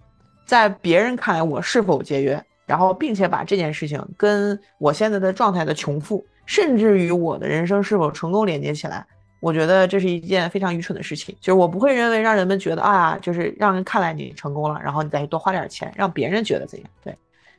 [0.44, 6.22] 在别人看来我是否节约，然后并且把这件事情跟我现在的状态的穷富。
[6.46, 9.04] 甚至于我的人生是否成功连接起来，
[9.40, 11.34] 我觉得这是一件非常愚蠢的事情。
[11.40, 16.88] 就是我不会认为让人们觉得啊，就是让人看来你成功了，然后你再多花点钱，让别人觉得怎样？
[17.02, 17.16] 对，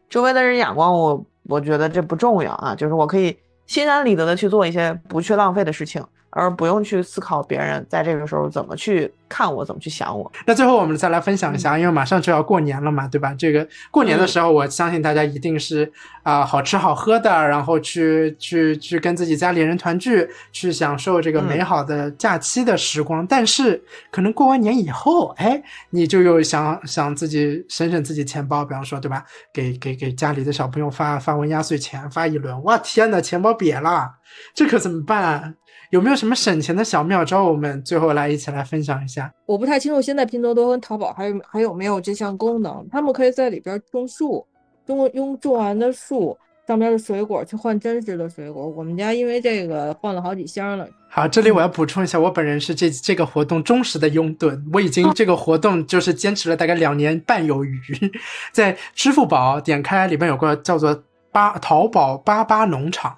[0.10, 2.76] 周围的人眼光，我我觉得这不重要啊。
[2.76, 6.04] 就是我可以心安理得的去做一些不去浪费的事情，
[6.36, 10.30] 而不用去思考别人在这个时候怎么去看我，怎么去想我。
[10.46, 13.34] 那最后我们再来分享一下，因为马上就要过年了嘛，对吧？
[13.40, 15.90] 这个过年的时候，我相信大家一定是
[16.24, 23.24] 啊、呃、好吃好喝的，然后去去去跟自己家里人团聚，去享受这个美好的假期的时光。
[23.24, 23.82] 嗯、但是
[24.12, 29.24] 可能过完年以后，哎，你就又想想自己省省自己钱包，比方说，对吧？
[29.54, 34.12] 给给给家里的小朋友发发完压岁钱，发一轮，哇天呐，钱包瘪了，
[34.54, 35.56] 这可怎么办？
[35.96, 37.42] 有没有什么省钱的小妙招？
[37.42, 39.32] 我们最后来一起来分享一下。
[39.46, 42.86] 我不太清楚现在拼多多跟淘宝还有还有没有这项功能。
[42.92, 44.46] 他们可以在里边种树，
[44.86, 46.38] 种用种完的树
[46.68, 48.68] 上边的水果去换真实的水果。
[48.68, 50.86] 我们家因为这个换了好几箱了。
[51.08, 57.80] 好，这里我要补充一下，我本人是这这个活动忠实的拥趸，我已经这个活动就是坚持了大概两年半有余，
[58.52, 63.18] 在支付宝点开里边有个叫做八淘宝八八农场。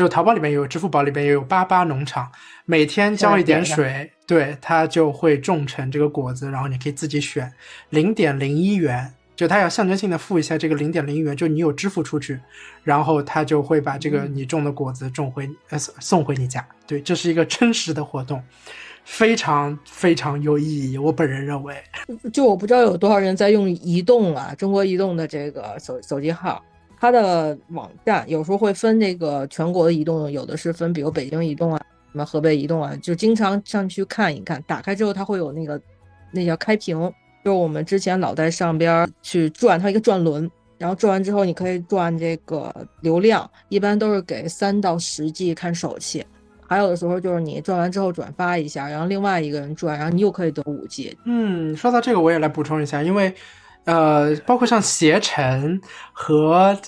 [0.00, 2.32] 就淘宝里面也有，支付宝里边也有八八农场，
[2.64, 7.52] 每天浇一点水，对它就会种成这个果子，然后你可以自己选，
[7.90, 12.40] 零点零一元，就它要象征性的付一下这个零点零一元，就你有支付出去，
[12.82, 18.42] 然后它就会把这个你种的果子种回呃送回你家，对，这是一个真实的活动。
[19.04, 21.74] 非常非常有意义，我本人认为。
[22.32, 26.62] 就我不知道有多少人在用移动啊，中国移动的这个手手机号，
[27.00, 31.80] 它的网站有时候会分这个全国的移动，有的是分，比如北京移动啊，
[32.12, 34.62] 什么河北移动啊，就经常上去看一看。
[34.66, 35.80] 打开之后，它会有那个
[36.30, 37.00] 那叫开屏，
[37.42, 42.70] 就是我们之前老在上边去转它一个转轮，然后转完之后你可以转这个
[43.00, 46.22] 流量，一般都是给三到十 G 看手气。
[46.68, 51.16] 还有的时候就是你转完之后转发一下，然后另外一个人转，然后你又可以得五 G。
[51.24, 53.34] 嗯，说到这个我也来补充一下，因为，
[53.84, 55.80] 呃，包括像携程
[56.12, 56.78] 和，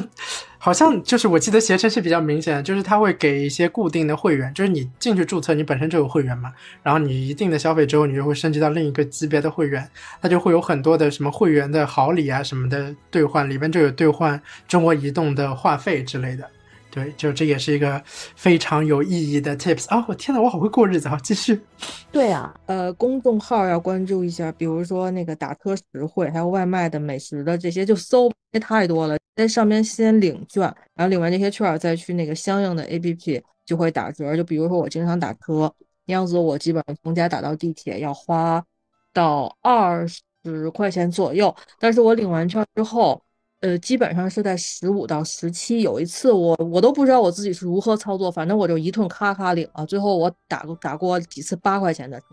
[0.60, 9.88] 好像就是我记得携程是比较明显，就是他会给一些固定的会员，就是你进去注册，你本身就有会员嘛，然后你一定的消费之后，你就会升级到另一个级别的会员，
[10.20, 16.50] 它就会有很多的什么会员的好礼啊什么的兑换，里边就有兑换中国移动的话费之类的。
[16.98, 20.04] 对，就这也是一个非常有意义的 tips 啊！
[20.08, 21.16] 我天呐，我好会过日子啊！
[21.22, 21.60] 继续。
[22.10, 28.28] 对呀，呃，公众号要关注一下，比如说那个打车实惠，还有外卖的、美食的这些，就搜
[28.60, 30.62] 太多了，在上面先领券，
[30.96, 34.36] 然后领完这些券再去那个相应的 APP 就会打折。
[34.36, 35.72] 就比如说我经常打车，
[36.06, 38.60] 那样子我基本上从家打到地铁要花
[39.12, 40.04] 到二
[40.44, 43.22] 十块钱左右，但是我领完券之后。
[43.60, 45.80] 呃，基本上是在十五到十七。
[45.80, 49.84] 有一次，我我都不知道我自己是如何操作，反正我就一顿咔咔领了。
[49.84, 52.26] 最后我打过打过几次八块钱的车，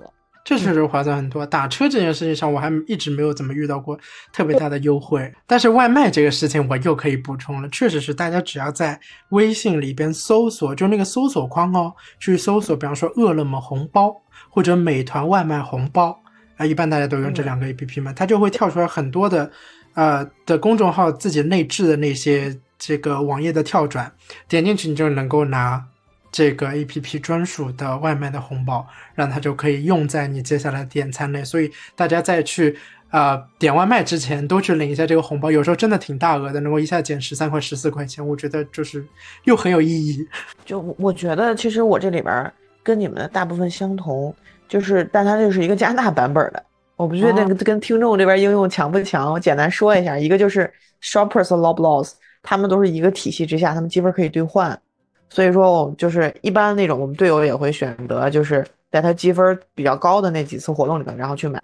[0.44, 1.44] 这确实划算很多。
[1.44, 3.98] 打车这件事情上，我还一直没有怎么遇到过
[4.32, 5.34] 特别大的优惠。
[5.48, 7.68] 但是外卖这个事情，我又可以补充了。
[7.70, 9.00] 确实是，大家只要在
[9.30, 14.16] 微信里边搜索，就那个搜索框哦，去搜索，比方说饿了么红包
[14.52, 16.16] 或者美团外卖红包
[16.58, 19.52] 啊，一般大家都用这两个 A P P 嘛，它就会跳出来很多的。
[19.96, 24.12] 呃的公众号自己内置的那些这个网页的跳转，
[24.48, 25.84] 点进去你就能够拿
[26.32, 31.44] 这个 A P P 专属的外卖的红包，让它就可以用在你接下来点餐内。
[31.44, 32.78] 所以大家在去
[33.10, 39.06] 呃点外卖之前，都去领一下这个红包，有时候真的挺大额的，能够一下减十三块、十四块钱，我觉得就是
[39.46, 40.28] 又很有意义。
[40.66, 42.52] 就我觉得，其实我这里边
[42.84, 44.36] 跟你们的大部分相同，
[44.68, 46.62] 就是但它就是一个加拿大版本的。
[46.96, 50.72] 我不确定跟听众这边应用强不强，我简单说一下，一个就是
[51.02, 54.80] Shoppers 和 Loblaws，他们都是一个体系之下，他们积分可以兑换，
[55.30, 61.62] 所以说我就是一般那种我们队友也会选择就是在他积分比较高的那几次活动里面，然后去买，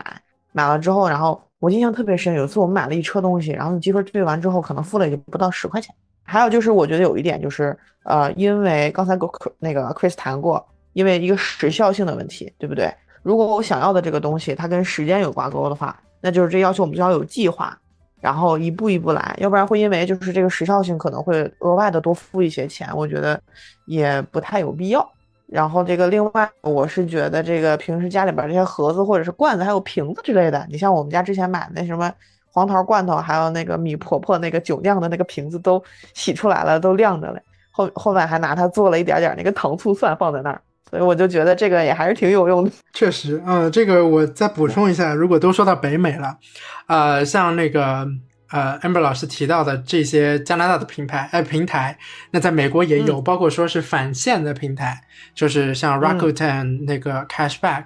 [0.51, 5.93] 买了之后，然后我印象特别深，有一次我们买了一车东西，然后你积分兑完之后，可能付了也就不到十块钱。
[6.23, 9.29] 还有就是我觉得有一点就是，呃，因为刚才跟
[9.59, 12.93] 那个 Chris 谈过，因为一个时效性的问题，对不对？
[13.23, 17.77] 如果我想要的这个东西它跟时间有挂钩的话，那就是这要求我们就要有计划，
[18.19, 23.39] 然后一步一步来，要不然会因为就是这个时效性可能会额外的多付一些钱，我觉得
[23.85, 25.07] 也不太有必要。
[25.47, 32.11] 然后这个另外，我是觉得这个平时家里边这些盒子或者是罐子还有瓶子之类的，你像我们家之前买的那什么
[32.53, 35.81] 黄桃罐头，还有那个米婆婆那个酒酿的那个瓶子都
[36.13, 37.41] 洗出来了，都晾着嘞。
[37.71, 40.61] 后后面还拿它做了一点点那个糖醋蒜放在那儿。
[40.91, 42.71] 所以我就觉得这个也还是挺有用的。
[42.93, 46.37] 确实，嗯，这个我再补充一下，如果都说到北美了，
[46.87, 48.05] 呃，像那个
[48.51, 51.97] 呃，amber 老师提到的这些加拿大的品牌呃平台，
[52.31, 55.01] 那在美国也有，包括说是返现的平台，
[55.33, 57.85] 就是像 Rakuten 那个 Cashback，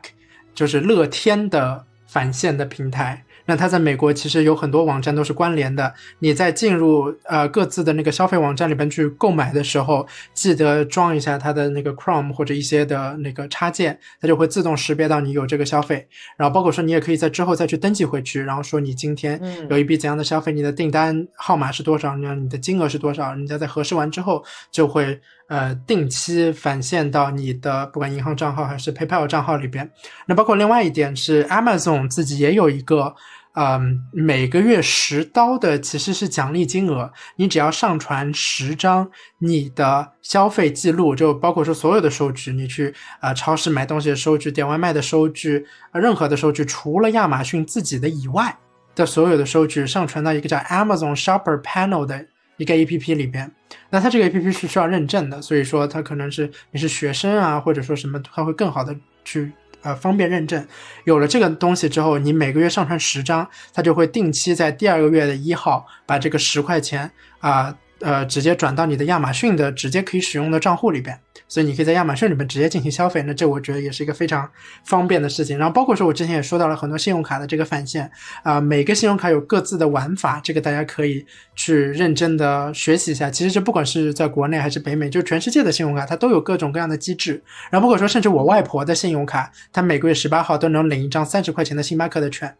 [0.55, 3.24] 就是乐天的返现的平台。
[3.45, 5.93] 那它在美国其实有很多网站都是关联的。
[6.19, 16.07] 你在进入呃各自的那个消费网站里边去购买的时候，记得装一下它的那个 Chrome 或者一些的那个插件，它就会自动识别到你有这个消费。
[16.37, 19.39] 然后包括说你也可以在之后再去登记回去，然后说你今天
[19.69, 29.89] 有一笔怎样的消费，你的订单号码是多少，你你的金额是多少，人家在核实完之后就会呃定期返现到你的不管银行账号还是 PayPal 账号里边。
[30.25, 33.15] 那包括另外一点是 Amazon 自己也有一个。
[33.57, 48.53] 嗯，每个月十刀的其实是奖励金额，你只要上传十张你的消费记录，就包括说所有的收据，你去呃超市买东西的收据、点外卖的收据，任何的收据，除了亚马逊自己的以外
[48.93, 52.25] 的所有的收据，上传到一个叫 Amazon Shopper Panel 的
[52.57, 53.51] 一个 APP 里边。
[53.89, 59.51] 那它这个 APP 是需要认证的，所以说它可能是你是学生啊，或者说什么，它会更好的去。
[59.81, 60.65] 呃，方便认证，
[61.03, 71.19] 有了这个东西之后，你每个月上传十张，它就会定期在第二个月的一号把这个十块钱啊呃直接转到你的亚马逊的直接可以使用的账户里边。
[71.47, 74.49] 所以你可以在亚马逊里面直接进行消费，那这我觉得也是一个非常
[74.83, 75.57] 方便的事情。
[75.57, 78.09] 然后包括说我之前也说到了很多信用卡的这个返现
[78.43, 81.25] 啊，每个信用卡有各自的玩法，这个大家可以
[81.55, 83.29] 去认真的学习一下。
[83.29, 87.43] 其实这不管是在国内还是北美，就全世界的信用卡它都有各种各样的机制。
[87.69, 92.55] 然后包括说甚至我外婆的信用卡，她每个月十八号都能领一张三十块钱的星巴克的券。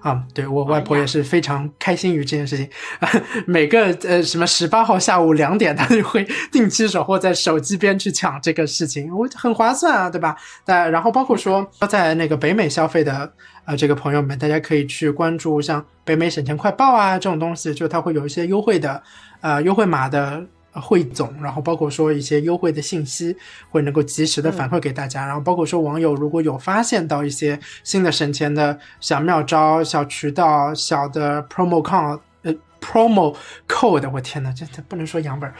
[0.00, 2.68] 啊，对我外婆也是非常开心于这件事情。
[3.46, 10.36] 每个呃什么十八号下午两点，她就会定期守候在手机边去抢这个事情，我很划算啊，对吧？
[10.64, 13.32] 但然后包括说在那个北美消费的
[13.64, 19.02] 呃这个朋友们，大家可以去关注像北美省钱快报啊这种东西，就它会有一些优惠的
[19.40, 20.44] 呃优惠码的。
[20.80, 23.36] 汇总，然后包括说一些优惠的信息，
[23.70, 25.26] 会能够及时的反馈给大家。
[25.26, 33.34] 然后包括说网友如果有发现到一些新的省钱的小妙招、小渠道、小的 promo code，呃，promo
[33.66, 35.52] code，我天呐，这这不能说洋本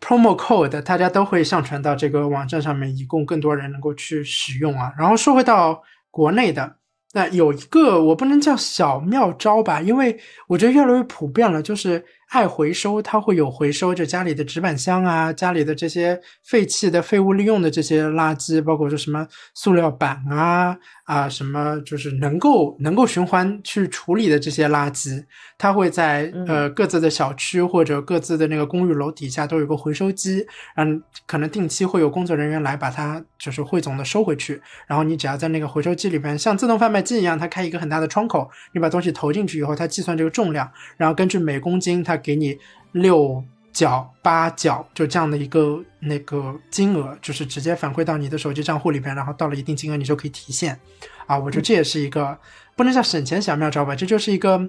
[0.00, 4.92] ，promo code，大家都会上传到这个网站上面，以供更多人能够去使用啊。
[4.98, 6.76] 然后说回到国内的。
[7.16, 12.04] 那有一个我不能叫小妙招吧，因为我觉得越来越普遍了，就是
[12.34, 19.24] 爱回收，它会有回收，就家里的纸板箱啊，家里的这些废弃的废物利用的这些垃圾，包括说什么
[19.54, 25.24] 塑料板啊啊，什么就是能够能够循环去处理的这些垃圾，
[25.56, 37.00] 它会在呃各自的小区或者各自的那个公寓楼底下都有个回收机，嗯，可能定期会有工作人员来把它就是汇总的收回去，然后你只要在那个回收机里边，像自动贩卖。
[37.04, 40.66] 机一样，它开一个很大的窗口，你把东西投进去以后，它计算这个重量，
[40.96, 42.58] 然后根据每公斤，它给你
[42.92, 50.80] 六角、八角，就这样的一个那个金额，就是直接反馈到你的手机账户里边，然后到了一定金额，你就可以提现。
[51.26, 52.36] 啊，我觉得这也是一个
[52.74, 54.68] 不能叫省钱小妙招吧，这就是一个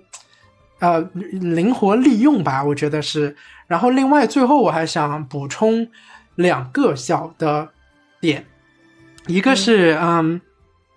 [0.80, 0.99] 呃
[1.32, 3.36] 灵活利用吧，我觉得是。
[3.68, 5.88] 然后另外最后我还想补充
[6.36, 7.70] 两个小的
[8.20, 8.45] 点，
[9.28, 10.41] 一个是嗯。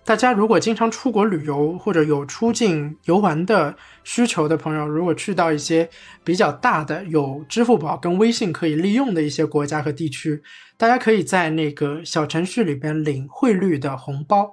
[0.04, 3.76] 大家如果经常出国旅游或者有出境游玩的
[4.08, 5.86] 需求的朋友，如果去到一些
[6.24, 10.42] 比较大的有支付宝跟微信可以利用的一些国家和地区，
[10.78, 14.50] 大家可以在那个小程序里边领汇率的红包，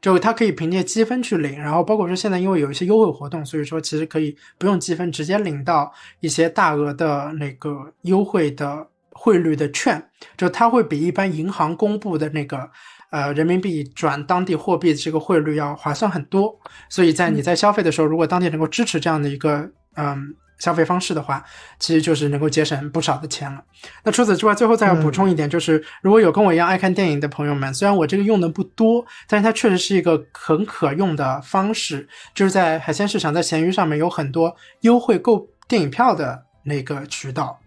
[0.00, 1.58] 就它可以凭借积分去领。
[1.58, 10.00] 然后包括说现在因为有一些优惠活动，所以说其实可以不用积分直接领到一些大额的那个优惠的汇率的券，
[10.36, 12.70] 就它会比一般银行公布的那个。
[13.12, 16.58] 呃，人民币转当地货币这个汇率要划算很多，
[16.88, 21.44] 所以在你在消费的时候，如果当地能够支持这样的一个嗯消费方式的话，
[21.78, 23.62] 其实就是能够节省不少的钱了。
[24.04, 37.58] 那除此之外，最后再要补充一点，就是如果有跟我一样爱看电影的朋友们，虽然我这个用的不多，但是它确实是一个很可用的方式，就是在海鲜市场，在闲鱼上面有很多优惠购电影票的那个渠道。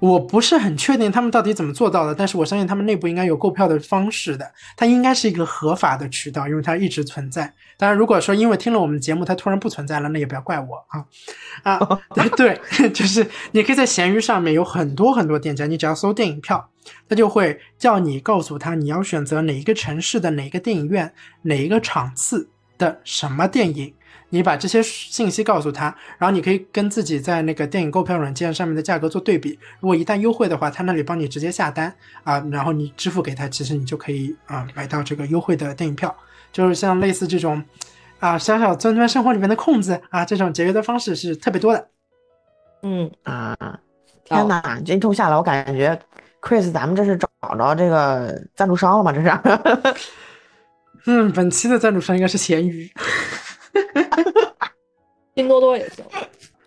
[0.00, 7.52] 我不是很确定他们到底怎么做到的，但是我相信他们内部应该有购票的方式的，它应该是一个合法的渠道，因为它一直存在。
[7.76, 11.04] 当然，如果说因为听了我们节目它突然不存在了，那也不要怪我啊
[11.62, 12.00] 啊！
[12.36, 16.68] 对， 就是你可以在闲鱼上面有很多很多店家，你只要搜电影票，
[17.08, 23.92] 他就会叫你告诉他你要选择哪一个城市的哪一个电影院哪一个场次的什么电影。
[24.30, 29.58] 你把这些信息告诉他，然后你可以跟自己在那个电影购票软件上面的价格做对比。
[29.80, 36.14] 如果一旦优惠的话，他那里帮你直接下单啊，然后你支付给他，其实你就可以啊买到这个优惠的电影票。
[36.52, 37.62] 就是像类似这种
[38.18, 41.88] 啊小小钻钻生活里面的空子啊，这种节约的方式是特别多的。
[42.82, 43.56] 嗯啊，
[44.24, 45.98] 天哪，这一通下来，我感觉
[46.40, 49.12] Chris，咱们这是找着这个赞助商了吗？
[49.12, 49.94] 这是？
[51.06, 52.90] 嗯，本期的赞助商应该是咸鱼。
[55.38, 56.04] 拼多多也行。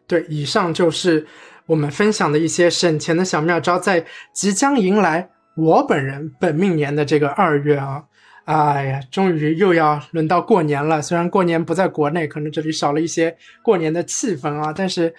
[0.07, 1.27] 对，以上就是
[1.65, 4.01] 我们分享的一些省钱的小妙招，在
[4.31, 8.01] 即将迎来我本人本命年的这个二月啊，
[8.45, 11.01] 哎呀，终于又要轮到过年了。
[11.01, 15.13] 虽然过年不在国内，可能这里少了一些过年的气氛啊，但是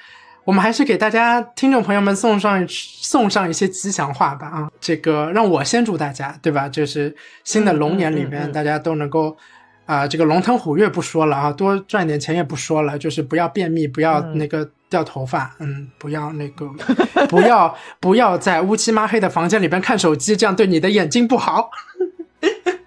[0.44, 4.70] 我们还是给大家听众朋友们送上送上一些吉祥话吧啊！
[4.80, 6.70] 这个让我先祝大家，对吧？
[6.70, 7.14] 就是
[7.44, 9.36] 新的龙年里面，大家都能够。
[9.84, 16.66] 啊，这个龙腾虎跃不说了啊，多赚点钱也不说了，就是不要便秘，不要那个掉头发，嗯，不要那个，
[17.28, 21.68] 不要不要在乌漆抹黑的房间里边看手机，这样对你的眼睛不好。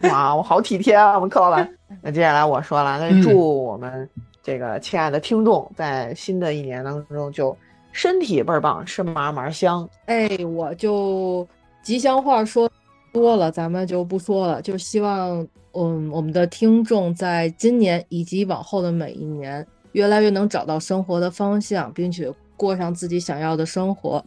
[0.03, 1.69] 哇，我好体贴啊，我们柯老板。
[2.01, 4.09] 那接下来我说了，那祝我们
[4.41, 7.55] 这个亲爱的听众在新的一年当中就
[7.91, 9.87] 身体倍儿棒，吃嘛嘛香。
[10.05, 11.45] 哎，我就
[11.83, 12.69] 吉祥话说
[13.11, 15.45] 多了，咱们就不说了，就希望。
[15.75, 24.23] 嗯，我们的听众在今年以及往后的每一年，越来越能找到生活的方向，并且过上自己想要的生活。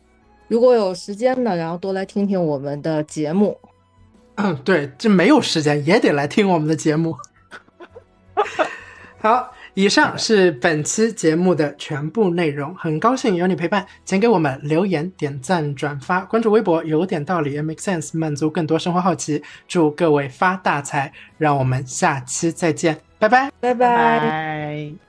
[0.46, 3.56] 如果有时间呢，然后多来听听我们的节目。
[4.36, 7.16] 嗯，对，这没有时间也得来听我们的节目。
[9.18, 12.74] 好，以上是本期节目的全部内容。
[12.74, 19.42] 很高兴有你陪伴，请给我们留言、点赞、转发、关注微博，有点道理也 make sense，满足更多生活好奇。
[19.66, 21.12] 祝各位发大财！
[21.36, 25.07] 让我们下期再见，拜拜，拜拜拜。